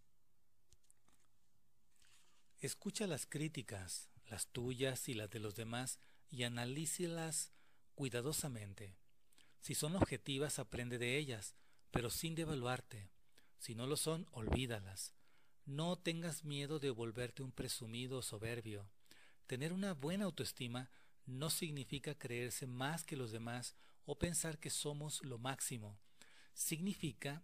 Escucha 2.60 3.07
las 3.07 3.25
críticas, 3.25 4.10
las 4.27 4.48
tuyas 4.48 5.10
y 5.10 5.15
las 5.15 5.31
de 5.31 5.39
los 5.39 5.55
demás, 5.55 6.00
y 6.29 6.43
analícelas 6.43 7.51
cuidadosamente. 7.96 8.98
Si 9.60 9.74
son 9.74 9.96
objetivas, 9.96 10.60
aprende 10.60 11.00
de 11.00 11.17
ellas, 11.17 11.55
pero 11.89 12.12
sin 12.12 12.36
devaluarte. 12.36 13.10
Si 13.57 13.74
no 13.74 13.88
lo 13.88 13.98
son, 13.98 14.27
olvídalas. 14.31 15.15
No 15.65 15.98
tengas 15.98 16.43
miedo 16.43 16.77
de 16.77 16.91
volverte 16.91 17.41
un 17.41 17.51
presumido 17.51 18.22
soberbio. 18.22 18.91
Tener 19.48 19.72
una 19.72 19.94
buena 19.94 20.25
autoestima 20.25 20.89
no 21.25 21.50
significa 21.50 22.16
creerse 22.16 22.68
más 22.68 23.04
que 23.04 23.16
los 23.16 23.32
demás 23.32 23.75
o 24.06 24.20
pensar 24.20 24.60
que 24.60 24.70
somos 24.70 25.24
lo 25.24 25.38
máximo. 25.38 25.98
Significa 26.54 27.44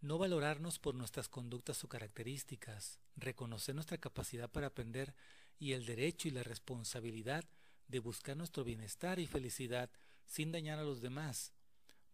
no 0.00 0.18
valorarnos 0.18 0.78
por 0.78 0.94
nuestras 0.94 1.28
conductas 1.28 1.82
o 1.82 1.88
características, 1.88 3.00
reconocer 3.16 3.74
nuestra 3.74 3.98
capacidad 3.98 4.50
para 4.50 4.68
aprender 4.68 5.14
y 5.58 5.72
el 5.72 5.84
derecho 5.84 6.28
y 6.28 6.30
la 6.30 6.42
responsabilidad 6.44 7.44
de 7.88 7.98
buscar 7.98 8.36
nuestro 8.36 8.62
bienestar 8.62 9.18
y 9.18 9.26
felicidad 9.26 9.90
sin 10.26 10.52
dañar 10.52 10.78
a 10.78 10.84
los 10.84 11.00
demás. 11.00 11.52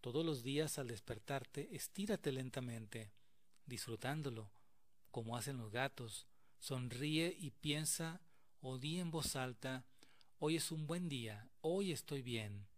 Todos 0.00 0.24
los 0.24 0.42
días 0.42 0.78
al 0.78 0.88
despertarte, 0.88 1.74
estírate 1.74 2.32
lentamente, 2.32 3.12
disfrutándolo, 3.66 4.50
como 5.10 5.36
hacen 5.36 5.58
los 5.58 5.70
gatos. 5.70 6.26
Sonríe 6.58 7.36
y 7.38 7.50
piensa 7.50 8.20
o 8.62 8.78
di 8.78 9.00
en 9.00 9.10
voz 9.10 9.34
alta, 9.34 9.84
hoy 10.38 10.56
es 10.56 10.70
un 10.70 10.86
buen 10.86 11.08
día, 11.08 11.50
hoy 11.60 11.90
estoy 11.90 12.22
bien. 12.22 12.68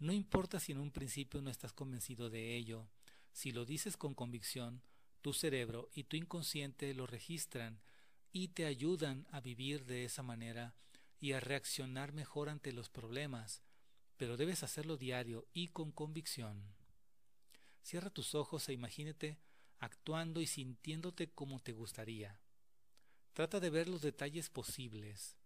No 0.00 0.12
importa 0.12 0.58
si 0.58 0.72
en 0.72 0.78
un 0.78 0.90
principio 0.90 1.40
no 1.40 1.50
estás 1.50 1.72
convencido 1.72 2.30
de 2.30 2.56
ello, 2.56 2.88
si 3.32 3.52
lo 3.52 3.64
dices 3.64 3.96
con 3.96 4.14
convicción, 4.14 4.82
tu 5.22 5.32
cerebro 5.32 5.88
y 5.94 6.04
tu 6.04 6.16
inconsciente 6.16 6.92
lo 6.94 7.06
registran 7.06 7.80
y 8.32 8.48
te 8.48 8.66
ayudan 8.66 9.26
a 9.30 9.40
vivir 9.40 9.84
de 9.84 10.04
esa 10.04 10.24
manera 10.24 10.74
y 11.20 11.32
a 11.32 11.40
reaccionar 11.40 12.12
mejor 12.12 12.48
ante 12.48 12.72
los 12.72 12.88
problemas, 12.88 13.62
pero 14.16 14.36
debes 14.36 14.64
hacerlo 14.64 14.96
diario 14.96 15.46
y 15.52 15.68
con 15.68 15.92
convicción. 15.92 16.74
Cierra 17.82 18.10
tus 18.10 18.34
ojos 18.34 18.68
e 18.68 18.72
imagínate 18.72 19.38
actuando 19.78 20.40
y 20.40 20.46
sintiéndote 20.46 21.30
como 21.30 21.60
te 21.60 21.72
gustaría. 21.72 22.40
Trata 23.32 23.60
de 23.60 23.70
ver 23.70 23.88
los 23.88 24.02
detalles 24.02 24.50
posibles, 24.50 25.36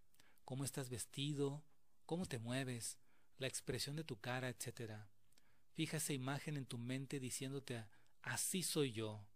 cómo 0.44 0.64
estás 0.64 0.88
vestido, 0.88 1.62
cómo 2.06 2.26
te 2.26 2.38
mueves, 2.38 2.98
la 3.38 3.46
expresión 3.46 3.96
de 3.96 4.04
tu 4.04 4.18
cara, 4.20 4.48
etc. 4.48 5.02
Fija 5.72 5.98
esa 5.98 6.12
imagen 6.12 6.56
en 6.56 6.66
tu 6.66 6.78
mente 6.78 7.20
diciéndote, 7.20 7.84
así 8.22 8.62
soy 8.62 8.92
yo. 8.92 9.26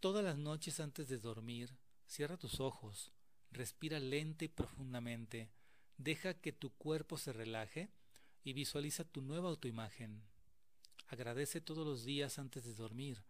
Todas 0.00 0.24
las 0.24 0.36
noches 0.36 0.80
antes 0.80 1.08
de 1.08 1.18
dormir, 1.18 1.76
cierra 2.06 2.36
tus 2.36 2.60
ojos, 2.60 3.12
respira 3.50 3.98
lenta 3.98 4.44
y 4.44 4.48
profundamente, 4.48 5.50
deja 5.96 6.34
que 6.34 6.52
tu 6.52 6.70
cuerpo 6.70 7.18
se 7.18 7.32
relaje 7.32 7.90
y 8.44 8.52
visualiza 8.52 9.04
tu 9.04 9.22
nueva 9.22 9.48
autoimagen. 9.48 10.22
Agradece 11.08 11.60
todos 11.60 11.86
los 11.86 12.04
días 12.04 12.38
antes 12.38 12.64
de 12.64 12.74
dormir. 12.74 13.22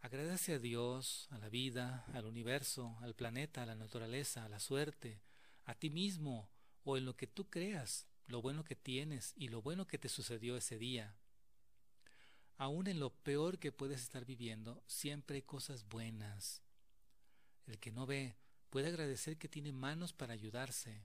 Agradece 0.00 0.54
a 0.54 0.58
Dios, 0.58 1.26
a 1.30 1.38
la 1.38 1.48
vida, 1.48 2.04
al 2.14 2.26
universo, 2.26 2.96
al 3.00 3.14
planeta, 3.14 3.62
a 3.62 3.66
la 3.66 3.74
naturaleza, 3.74 4.44
a 4.44 4.48
la 4.48 4.60
suerte, 4.60 5.20
a 5.64 5.74
ti 5.74 5.90
mismo 5.90 6.48
o 6.84 6.96
en 6.96 7.04
lo 7.04 7.16
que 7.16 7.26
tú 7.26 7.50
creas, 7.50 8.06
lo 8.26 8.40
bueno 8.40 8.64
que 8.64 8.76
tienes 8.76 9.32
y 9.36 9.48
lo 9.48 9.60
bueno 9.60 9.86
que 9.86 9.98
te 9.98 10.08
sucedió 10.08 10.56
ese 10.56 10.78
día. 10.78 11.16
Aún 12.56 12.86
en 12.86 13.00
lo 13.00 13.10
peor 13.10 13.58
que 13.58 13.72
puedes 13.72 14.00
estar 14.00 14.24
viviendo, 14.24 14.82
siempre 14.86 15.36
hay 15.36 15.42
cosas 15.42 15.88
buenas. 15.88 16.62
El 17.66 17.78
que 17.78 17.90
no 17.90 18.06
ve 18.06 18.36
puede 18.70 18.88
agradecer 18.88 19.36
que 19.36 19.48
tiene 19.48 19.72
manos 19.72 20.12
para 20.12 20.32
ayudarse. 20.32 21.02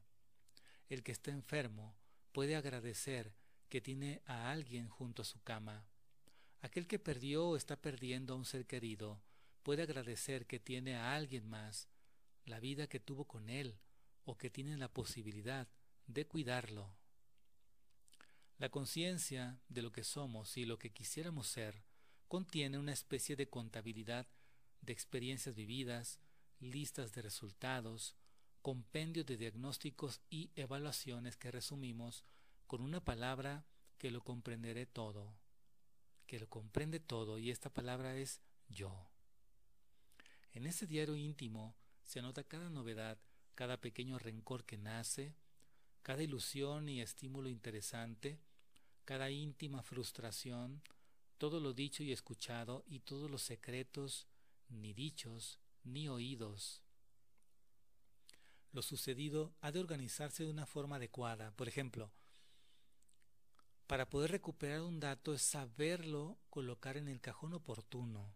El 0.89 1.03
que 1.03 1.12
está 1.12 1.31
enfermo 1.31 1.95
puede 2.31 2.55
agradecer 2.55 3.33
que 3.69 3.81
tiene 3.81 4.21
a 4.25 4.51
alguien 4.51 4.88
junto 4.88 5.23
a 5.23 5.25
su 5.25 5.41
cama. 5.41 5.85
Aquel 6.63 6.88
que 6.88 6.98
perdió 6.98 7.50
o 7.50 7.58
está 7.58 7.75
perdiendo 7.75 8.34
a 8.34 8.38
un 8.38 8.46
ser 8.46 8.65
querido 8.65 9.22
puede 9.63 9.84
agradecer 9.84 10.48
que 10.48 10.62
tiene 10.62 10.96
a 10.96 11.13
alguien 11.13 11.46
más, 11.46 11.89
la 12.46 12.62
vida 12.62 12.88
que 12.88 13.01
tuvo 13.01 13.25
con 13.25 13.50
él 13.50 13.77
o 14.24 14.38
que 14.38 14.50
tiene 14.50 14.77
la 14.77 14.88
posibilidad 14.88 15.67
de 16.08 16.25
cuidarlo. 16.25 16.96
La 18.60 18.70
conciencia 18.70 19.60
de 19.67 19.82
lo 19.82 19.91
que 19.91 20.06
somos 20.06 20.56
y 20.56 20.63
lo 20.63 20.80
que 20.80 20.93
quisiéramos 20.93 21.47
ser 21.47 21.84
contiene 22.30 22.80
una 22.80 22.93
especie 22.93 23.36
de 23.36 23.49
contabilidad 23.49 24.26
de 24.80 24.93
experiencias 24.93 25.56
vividas, 25.56 26.21
listas 26.62 27.12
de 27.12 27.23
resultados, 27.23 28.15
compendio 28.62 29.26
de 29.26 29.36
diagnósticos 29.36 30.21
y 30.30 30.49
evaluaciones 30.56 31.36
que 31.36 31.52
resumimos 31.52 32.23
con 32.67 32.80
una 32.80 33.04
palabra 33.04 33.65
que 33.97 34.12
lo 34.12 34.23
comprenderé 34.23 34.86
todo, 34.86 35.42
que 36.34 36.39
lo 36.39 36.50
comprende 36.50 37.00
todo 37.00 37.38
y 37.38 37.52
esta 37.52 37.72
palabra 37.72 38.17
es 38.17 38.41
yo. 38.67 39.08
En 40.54 40.65
ese 40.65 40.88
diario 40.88 41.15
íntimo 41.15 41.76
se 42.02 42.17
anota 42.17 42.43
cada 42.43 42.72
novedad, 42.72 43.19
cada 43.54 43.80
pequeño 43.80 44.17
rencor 44.17 44.65
que 44.65 44.80
nace, 44.80 45.36
cada 46.02 46.24
ilusión 46.24 46.89
y 46.89 47.02
estímulo 47.02 47.50
interesante, 47.50 48.39
cada 49.06 49.30
íntima 49.30 49.84
frustración, 49.84 50.82
todo 51.38 51.60
lo 51.60 51.72
dicho 51.72 52.02
y 52.02 52.12
escuchado 52.12 52.84
y 52.88 53.02
todos 53.02 53.30
los 53.30 53.43
secretos 53.43 54.26
ni 54.69 54.91
dichos 54.91 55.60
ni 55.84 56.10
oídos 56.10 56.82
lo 58.72 58.82
sucedido 58.82 59.54
ha 59.62 59.72
de 59.72 59.80
organizarse 59.80 60.43
de 60.43 60.50
una 60.50 60.65
forma 60.65 60.96
adecuada. 60.96 61.52
Por 61.52 61.67
ejemplo, 61.67 62.12
para 63.88 64.10
poder 64.10 64.32
recuperar 64.32 64.82
un 64.82 65.00
dato 65.00 65.34
es 65.34 65.41
saberlo 65.41 66.38
colocar 66.50 66.98
en 66.98 67.08
el 67.08 67.22
cajón 67.22 67.54
oportuno. 67.54 68.36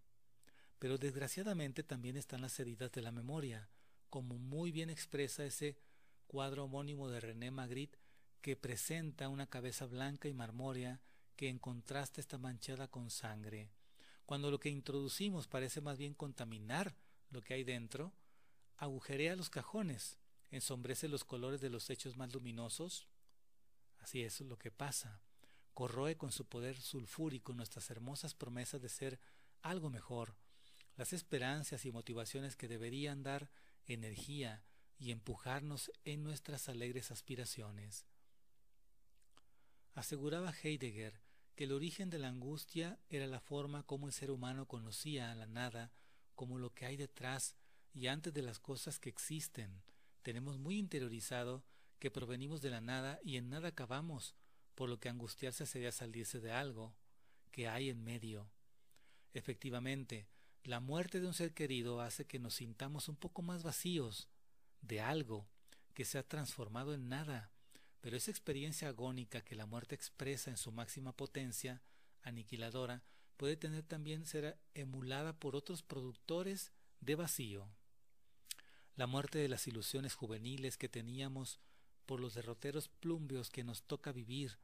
Pero 0.79 0.97
desgraciadamente 0.97 1.83
también 1.83 2.17
están 2.17 2.41
las 2.41 2.59
heridas 2.59 2.91
de 2.91 3.01
la 3.01 3.11
memoria, 3.11 3.69
como 4.09 4.37
muy 4.37 4.71
bien 4.71 4.89
expresa 4.89 5.43
ese 5.45 5.77
cuadro 6.27 6.65
homónimo 6.65 7.09
de 7.09 7.19
René 7.19 7.51
Magritte 7.51 7.97
que 8.41 8.55
presenta 8.55 9.29
una 9.29 9.47
cabeza 9.47 9.85
blanca 9.85 10.27
y 10.27 10.33
marmórea 10.33 11.01
que 11.35 11.49
en 11.49 11.59
contraste 11.59 12.21
está 12.21 12.37
manchada 12.37 12.87
con 12.87 13.09
sangre. 13.09 13.71
Cuando 14.25 14.51
lo 14.51 14.59
que 14.59 14.69
introducimos 14.69 15.47
parece 15.47 15.81
más 15.81 15.97
bien 15.97 16.13
contaminar 16.13 16.95
lo 17.29 17.41
que 17.41 17.53
hay 17.53 17.63
dentro, 17.63 18.13
agujerea 18.77 19.35
los 19.35 19.49
cajones 19.49 20.17
ensombrece 20.51 21.07
los 21.07 21.23
colores 21.23 21.61
de 21.61 21.69
los 21.69 21.89
hechos 21.89 22.17
más 22.17 22.33
luminosos. 22.33 23.07
Así 23.99 24.21
es 24.23 24.41
lo 24.41 24.57
que 24.57 24.71
pasa. 24.71 25.21
Corroe 25.77 26.17
con 26.17 26.31
su 26.31 26.43
poder 26.43 26.75
sulfúrico 26.81 27.53
nuestras 27.53 27.91
hermosas 27.91 28.33
promesas 28.33 28.81
de 28.81 28.89
ser 28.89 29.19
algo 29.61 29.91
mejor, 29.91 30.35
las 30.95 31.13
esperanzas 31.13 31.85
y 31.85 31.91
motivaciones 31.91 32.55
que 32.55 32.67
deberían 32.67 33.21
dar 33.21 33.51
energía 33.85 34.63
y 34.97 35.11
empujarnos 35.11 35.91
en 36.03 36.23
nuestras 36.23 36.67
alegres 36.67 37.11
aspiraciones. 37.11 38.07
Aseguraba 39.93 40.51
Heidegger 40.51 41.21
que 41.53 41.65
el 41.65 41.73
origen 41.73 42.09
de 42.09 42.17
la 42.17 42.29
angustia 42.29 42.97
era 43.07 43.27
la 43.27 43.39
forma 43.39 43.83
como 43.83 44.07
el 44.07 44.13
ser 44.13 44.31
humano 44.31 44.65
conocía 44.65 45.31
a 45.31 45.35
la 45.35 45.45
nada 45.45 45.91
como 46.33 46.57
lo 46.57 46.73
que 46.73 46.87
hay 46.87 46.97
detrás 46.97 47.55
y 47.93 48.07
antes 48.07 48.33
de 48.33 48.41
las 48.41 48.57
cosas 48.57 48.97
que 48.97 49.09
existen, 49.09 49.83
tenemos 50.23 50.57
muy 50.57 50.79
interiorizado 50.79 51.63
que 51.99 52.09
provenimos 52.09 52.63
de 52.63 52.71
la 52.71 52.81
nada 52.81 53.19
y 53.23 53.37
en 53.37 53.51
nada 53.51 53.67
acabamos, 53.67 54.33
por 54.77 54.87
lo 54.89 54.99
que 54.99 55.09
angustiarse 55.09 55.65
sería 55.65 55.91
salirse 55.91 56.39
de 56.39 56.51
algo 56.51 56.93
que 57.51 57.67
hay 57.67 57.89
en 57.89 58.03
medio. 58.03 58.49
Efectivamente, 59.33 60.29
la 60.63 60.79
muerte 60.79 61.19
de 61.19 61.27
un 61.27 61.33
ser 61.33 61.53
querido 61.53 61.99
hace 61.99 62.25
que 62.25 62.39
nos 62.39 62.53
sintamos 62.53 63.09
un 63.09 63.15
poco 63.15 63.41
más 63.41 63.63
vacíos 63.63 64.29
de 64.81 65.01
algo 65.01 65.49
que 65.93 66.05
se 66.05 66.17
ha 66.17 66.27
transformado 66.27 66.93
en 66.93 67.09
nada, 67.09 67.51
pero 67.99 68.15
esa 68.15 68.31
experiencia 68.31 68.89
agónica 68.89 69.41
que 69.41 69.55
la 69.55 69.65
muerte 69.65 69.95
expresa 69.95 70.51
en 70.51 70.57
su 70.57 70.71
máxima 70.71 71.11
potencia, 71.11 71.81
aniquiladora, 72.21 73.03
puede 73.35 73.57
tener 73.57 73.83
también 73.83 74.25
ser 74.25 74.59
emulada 74.75 75.33
por 75.33 75.55
otros 75.55 75.81
productores 75.81 76.71
de 77.01 77.15
vacío 77.15 77.67
la 78.97 79.05
muerte 79.05 79.37
de 79.37 79.47
las 79.47 79.67
ilusiones 79.67 80.15
juveniles 80.15 80.75
que 80.75 80.89
teníamos 80.89 81.59
por 82.07 82.19
los 82.19 82.33
derroteros 82.33 82.89
plumbios 82.89 83.51
que 83.51 83.63
nos 83.63 83.83
toca 83.83 84.11
vivir, 84.11 84.57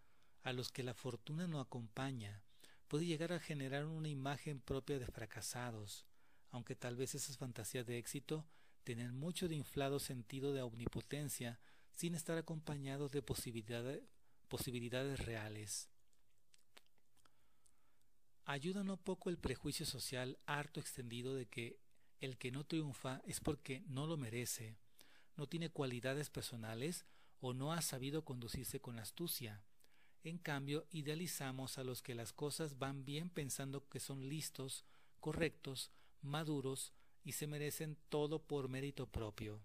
a 0.43 0.53
los 0.53 0.71
que 0.71 0.83
la 0.83 0.93
fortuna 0.93 1.47
no 1.47 1.59
acompaña, 1.59 2.43
puede 2.87 3.05
llegar 3.05 3.33
a 3.33 3.39
generar 3.39 3.85
una 3.85 4.09
imagen 4.09 4.59
propia 4.59 4.99
de 4.99 5.07
fracasados, 5.07 6.05
aunque 6.51 6.75
tal 6.75 6.95
vez 6.95 7.15
esas 7.15 7.37
fantasías 7.37 7.85
de 7.87 7.97
éxito 7.97 8.45
tienen 8.83 9.15
mucho 9.15 9.47
de 9.47 9.55
inflado 9.55 9.99
sentido 9.99 10.53
de 10.53 10.61
omnipotencia 10.61 11.59
sin 11.93 12.15
estar 12.15 12.37
acompañados 12.37 13.11
de 13.11 13.21
posibilidades, 13.21 14.03
posibilidades 14.47 15.19
reales. 15.25 15.89
Ayuda 18.45 18.83
no 18.83 18.97
poco 18.97 19.29
el 19.29 19.37
prejuicio 19.37 19.85
social 19.85 20.37
harto 20.45 20.81
extendido 20.81 21.33
de 21.33 21.45
que 21.45 21.79
el 22.19 22.37
que 22.37 22.51
no 22.51 22.65
triunfa 22.65 23.21
es 23.25 23.39
porque 23.39 23.83
no 23.87 24.05
lo 24.05 24.17
merece, 24.17 24.77
no 25.37 25.47
tiene 25.47 25.69
cualidades 25.69 26.29
personales 26.29 27.05
o 27.39 27.53
no 27.53 27.73
ha 27.73 27.81
sabido 27.81 28.23
conducirse 28.23 28.79
con 28.79 28.99
astucia. 28.99 29.63
En 30.23 30.37
cambio, 30.37 30.85
idealizamos 30.91 31.77
a 31.77 31.83
los 31.83 32.01
que 32.01 32.15
las 32.15 32.31
cosas 32.31 32.79
van 32.79 33.03
bien 33.03 33.29
pensando 33.29 33.87
que 33.89 33.99
son 33.99 34.29
listos, 34.29 34.85
correctos, 35.19 35.91
maduros 36.21 36.93
y 37.23 37.33
se 37.33 37.45
merecen 37.45 37.97
todo 38.09 38.41
por 38.41 38.69
mérito 38.69 39.05
propio. 39.05 39.61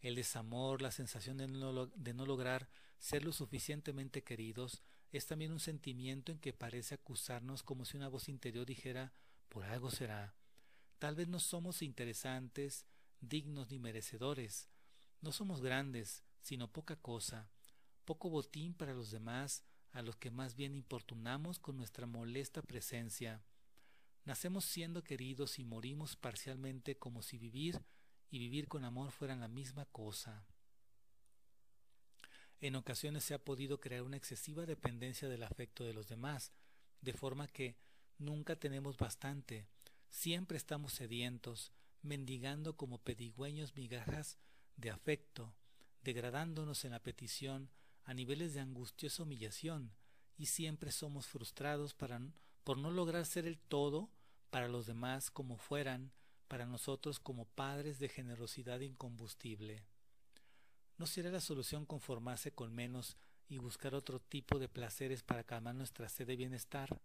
El 0.00 0.14
desamor, 0.14 0.82
la 0.82 0.90
sensación 0.90 1.38
de 1.38 1.48
no, 1.48 2.26
lograr 2.26 2.68
ser 2.98 3.24
lo 3.24 3.32
suficientemente 3.32 4.22
queridos, 4.22 4.82
es 5.10 5.26
también 5.26 5.52
un 5.52 5.60
sentimiento 5.60 6.32
en 6.32 6.38
que 6.38 6.52
parece 6.52 6.94
acusarnos 6.94 7.62
como 7.62 7.84
si 7.84 7.96
una 7.96 8.08
voz 8.08 8.28
interior 8.28 8.66
dijera 8.66 9.12
por 9.48 9.64
algo 9.64 9.90
será. 9.90 10.34
Tal 10.98 11.14
vez 11.14 11.28
no 11.28 11.38
somos 11.38 11.82
interesantes, 11.82 12.86
dignos 13.20 13.70
ni 13.70 13.78
merecedores. 13.78 14.68
No 15.20 15.32
somos 15.32 15.60
grandes, 15.60 16.24
sino 16.40 16.72
poca 16.72 16.96
cosa, 16.96 17.50
poco 18.12 18.28
botín 18.28 18.74
para 18.74 18.92
los 18.92 19.10
demás, 19.10 19.64
a 19.92 20.02
los 20.02 20.16
que 20.16 20.30
más 20.30 20.54
bien 20.54 20.74
importunamos 20.74 21.58
con 21.58 21.78
nuestra 21.78 22.06
molesta 22.06 22.60
presencia. 22.60 23.42
Nacemos 24.26 24.66
siendo 24.66 25.02
queridos 25.02 25.58
y 25.58 25.64
morimos 25.64 26.14
parcialmente 26.14 26.98
como 26.98 27.22
si 27.22 27.38
vivir 27.38 27.80
y 28.28 28.38
vivir 28.38 28.68
con 28.68 28.84
amor 28.84 29.12
fueran 29.12 29.40
la 29.40 29.48
misma 29.48 29.86
cosa. 29.86 30.44
En 32.60 32.76
ocasiones 32.76 33.24
se 33.24 33.32
ha 33.32 33.42
podido 33.42 33.80
crear 33.80 34.02
una 34.02 34.18
excesiva 34.18 34.66
dependencia 34.66 35.26
del 35.26 35.42
afecto 35.42 35.82
de 35.82 35.94
los 35.94 36.06
demás, 36.06 36.52
de 37.00 37.14
forma 37.14 37.48
que 37.48 37.78
nunca 38.18 38.56
tenemos 38.56 38.98
bastante, 38.98 39.66
siempre 40.10 40.58
estamos 40.58 40.92
sedientos, 40.92 41.72
mendigando 42.02 42.76
como 42.76 42.98
pedigüeños 42.98 43.74
migajas 43.74 44.36
de 44.76 44.90
afecto, 44.90 45.54
degradándonos 46.02 46.84
en 46.84 46.90
la 46.90 47.02
petición 47.02 47.70
a 48.04 48.14
niveles 48.14 48.54
de 48.54 48.60
angustiosa 48.60 49.22
humillación, 49.22 49.92
y 50.36 50.46
siempre 50.46 50.90
somos 50.90 51.26
frustrados 51.26 51.94
por 51.94 52.78
no 52.78 52.90
lograr 52.90 53.26
ser 53.26 53.46
el 53.46 53.58
todo 53.58 54.10
para 54.50 54.68
los 54.68 54.86
demás 54.86 55.30
como 55.30 55.56
fueran 55.56 56.12
para 56.48 56.66
nosotros 56.66 57.18
como 57.18 57.46
padres 57.46 57.98
de 57.98 58.10
generosidad 58.10 58.80
incombustible. 58.80 59.86
¿No 60.98 61.06
será 61.06 61.30
la 61.30 61.40
solución 61.40 61.86
conformarse 61.86 62.52
con 62.52 62.74
menos 62.74 63.16
y 63.48 63.56
buscar 63.56 63.94
otro 63.94 64.20
tipo 64.20 64.58
de 64.58 64.68
placeres 64.68 65.22
para 65.22 65.44
calmar 65.44 65.74
nuestra 65.74 66.10
sed 66.10 66.26
de 66.26 66.36
bienestar? 66.36 67.00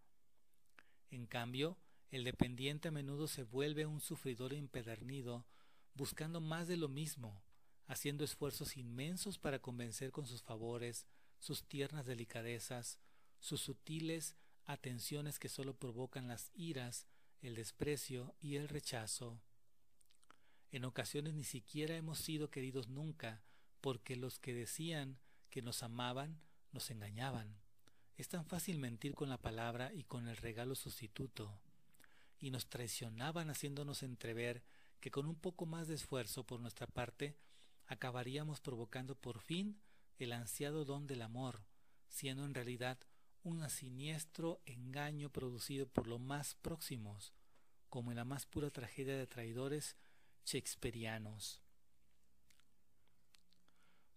En 1.11 1.25
cambio, 1.25 1.77
el 2.11 2.25
dependiente 2.25 2.89
a 2.89 2.91
menudo 2.91 3.27
se 3.27 3.43
vuelve 3.43 3.85
un 3.85 4.01
sufridor 4.01 4.53
empedernido, 4.53 5.45
buscando 5.93 6.41
más 6.41 6.67
de 6.67 6.75
lo 6.75 6.89
mismo, 6.89 7.41
haciendo 7.87 8.23
esfuerzos 8.23 8.77
inmensos 8.77 9.39
para 9.39 9.59
convencer 9.59 10.11
con 10.11 10.27
sus 10.27 10.41
favores, 10.41 11.05
sus 11.39 11.63
tiernas 11.63 12.05
delicadezas, 12.05 12.99
sus 13.39 13.61
sutiles 13.61 14.35
atenciones 14.65 15.39
que 15.39 15.49
sólo 15.49 15.73
provocan 15.73 16.27
las 16.27 16.51
iras, 16.53 17.07
el 17.41 17.55
desprecio 17.55 18.35
y 18.41 18.55
el 18.57 18.67
rechazo. 18.67 19.39
En 20.71 20.83
ocasiones 20.83 21.33
ni 21.33 21.45
siquiera 21.45 21.95
hemos 21.95 22.19
sido 22.19 22.49
queridos 22.49 22.89
nunca, 22.89 23.41
porque 23.79 24.17
los 24.17 24.39
que 24.39 24.53
decían 24.53 25.17
que 25.49 25.61
nos 25.61 25.83
amaban 25.83 26.41
nos 26.73 26.91
engañaban. 26.91 27.57
Es 28.17 28.27
tan 28.27 28.45
fácil 28.45 28.77
mentir 28.79 29.15
con 29.15 29.29
la 29.29 29.37
palabra 29.37 29.93
y 29.93 30.03
con 30.03 30.27
el 30.27 30.35
regalo 30.35 30.75
sustituto. 30.75 31.61
Y 32.39 32.51
nos 32.51 32.67
traicionaban 32.67 33.49
haciéndonos 33.49 34.03
entrever 34.03 34.63
que 34.99 35.11
con 35.11 35.25
un 35.25 35.35
poco 35.35 35.65
más 35.65 35.87
de 35.87 35.95
esfuerzo 35.95 36.43
por 36.43 36.59
nuestra 36.59 36.87
parte 36.87 37.37
acabaríamos 37.87 38.59
provocando 38.59 39.15
por 39.15 39.39
fin 39.39 39.79
el 40.19 40.33
ansiado 40.33 40.85
don 40.85 41.07
del 41.07 41.21
amor, 41.21 41.63
siendo 42.09 42.45
en 42.45 42.53
realidad 42.53 42.99
un 43.43 43.67
siniestro 43.69 44.61
engaño 44.65 45.29
producido 45.29 45.87
por 45.87 46.07
los 46.07 46.19
más 46.19 46.55
próximos, 46.55 47.33
como 47.89 48.11
en 48.11 48.17
la 48.17 48.25
más 48.25 48.45
pura 48.45 48.69
tragedia 48.69 49.17
de 49.17 49.27
traidores 49.27 49.95
shakespearianos. 50.45 51.61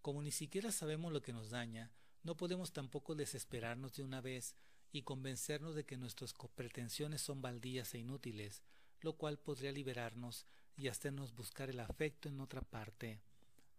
Como 0.02 0.22
ni 0.22 0.30
siquiera 0.30 0.72
sabemos 0.72 1.12
lo 1.12 1.22
que 1.22 1.32
nos 1.32 1.50
daña, 1.50 1.92
no 2.22 2.36
podemos 2.36 2.72
tampoco 2.72 3.14
desesperarnos 3.14 3.94
de 3.94 4.02
una 4.02 4.20
vez 4.20 4.56
y 4.92 5.02
convencernos 5.02 5.74
de 5.74 5.84
que 5.84 5.96
nuestras 5.96 6.34
pretensiones 6.54 7.20
son 7.20 7.40
baldías 7.42 7.94
e 7.94 7.98
inútiles, 7.98 8.62
lo 9.00 9.14
cual 9.14 9.38
podría 9.38 9.72
liberarnos 9.72 10.46
y 10.76 10.88
hacernos 10.88 11.34
buscar 11.34 11.70
el 11.70 11.80
afecto 11.80 12.28
en 12.28 12.40
otra 12.40 12.62
parte. 12.62 13.20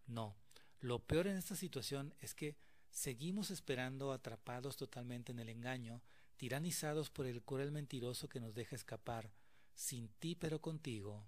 No, 0.08 0.36
lo 0.80 1.00
peor 1.00 1.28
en 1.28 1.38
esta 1.38 1.56
situación 1.56 2.14
es 2.20 2.34
que 2.34 2.58
seguimos 2.90 3.52
esperando 3.52 4.12
atrapados 4.12 4.78
totalmente 4.78 5.32
en 5.32 5.40
el 5.40 5.50
engaño, 5.50 6.02
tiranizados 6.38 7.10
por 7.10 7.26
el 7.26 7.42
cruel 7.44 7.72
mentiroso 7.72 8.28
que 8.28 8.40
nos 8.40 8.56
deja 8.56 8.76
escapar, 8.76 9.32
sin 9.74 10.10
ti 10.20 10.36
pero 10.36 10.60
contigo. 10.60 11.26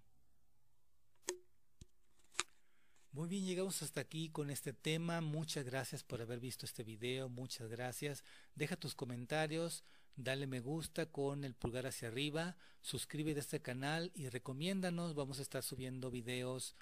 Muy 3.13 3.29
bien, 3.29 3.45
llegamos 3.45 3.83
hasta 3.83 4.01
aquí 4.01 4.29
con 4.29 4.49
este 4.49 4.73
tema. 4.73 5.21
Muchas 5.21 5.65
gracias 5.65 6.03
por 6.03 6.19
haber 6.19 6.39
visto 6.39 6.65
este 6.65 6.83
video. 6.83 7.29
Muchas 7.29 7.69
gracias. 7.69 8.23
Deja 8.55 8.75
tus 8.75 8.95
comentarios, 8.95 9.83
dale 10.15 10.47
me 10.47 10.61
gusta 10.61 11.05
con 11.05 11.43
el 11.43 11.53
pulgar 11.53 11.85
hacia 11.85 12.07
arriba, 12.07 12.57
suscríbete 12.81 13.39
a 13.39 13.41
este 13.41 13.61
canal 13.61 14.11
y 14.15 14.29
recomiéndanos. 14.29 15.13
Vamos 15.13 15.37
a 15.37 15.43
estar 15.43 15.61
subiendo 15.61 16.09
videos 16.09 16.75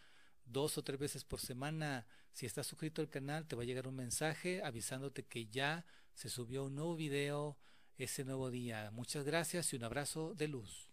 dos 0.52 0.78
o 0.78 0.84
tres 0.84 1.00
veces 1.00 1.24
por 1.24 1.40
semana. 1.40 2.06
Si 2.34 2.46
estás 2.46 2.68
suscrito 2.68 3.02
al 3.02 3.10
canal, 3.10 3.48
te 3.48 3.56
va 3.56 3.64
a 3.64 3.66
llegar 3.66 3.88
un 3.88 3.96
mensaje 3.96 4.62
avisándote 4.64 5.24
que 5.24 5.48
ya 5.48 5.86
se 6.14 6.30
subió 6.30 6.66
un 6.66 6.76
nuevo 6.76 6.96
video 6.96 7.58
ese 7.98 8.24
nuevo 8.24 8.50
día. 8.50 8.92
Muchas 8.92 9.24
gracias 9.26 9.74
y 9.74 9.76
un 9.76 9.84
abrazo 9.84 10.34
de 10.36 10.48
luz. 10.48 10.92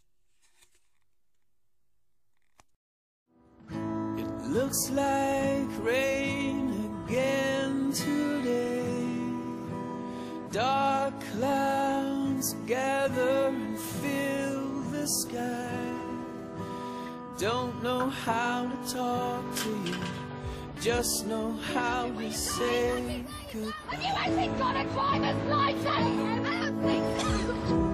Looks 4.49 4.91
like 4.91 5.69
rain 5.83 7.05
again 7.05 7.93
today. 7.93 9.05
Dark 10.51 11.15
clouds 11.33 12.55
gather 12.67 13.49
and 13.49 13.79
fill 13.79 14.81
the 14.91 15.07
sky. 15.07 15.88
Don't 17.39 17.81
know 17.85 18.09
how 18.11 18.67
to 18.67 18.93
talk 18.93 19.55
to 19.59 19.69
you, 19.85 19.97
just 20.81 21.25
know 21.29 21.53
how 21.73 22.09
to 22.09 22.33
say 22.33 23.25
goodbye. 23.53 23.73
Have 23.91 24.03
you 24.03 24.09
actually 24.09 24.59
got 24.59 24.75
a 24.75 24.85
driver's 24.91 25.49
license? 25.49 25.87
I 25.87 26.01
don't 26.65 26.83
think 26.83 27.21
so. 27.21 27.88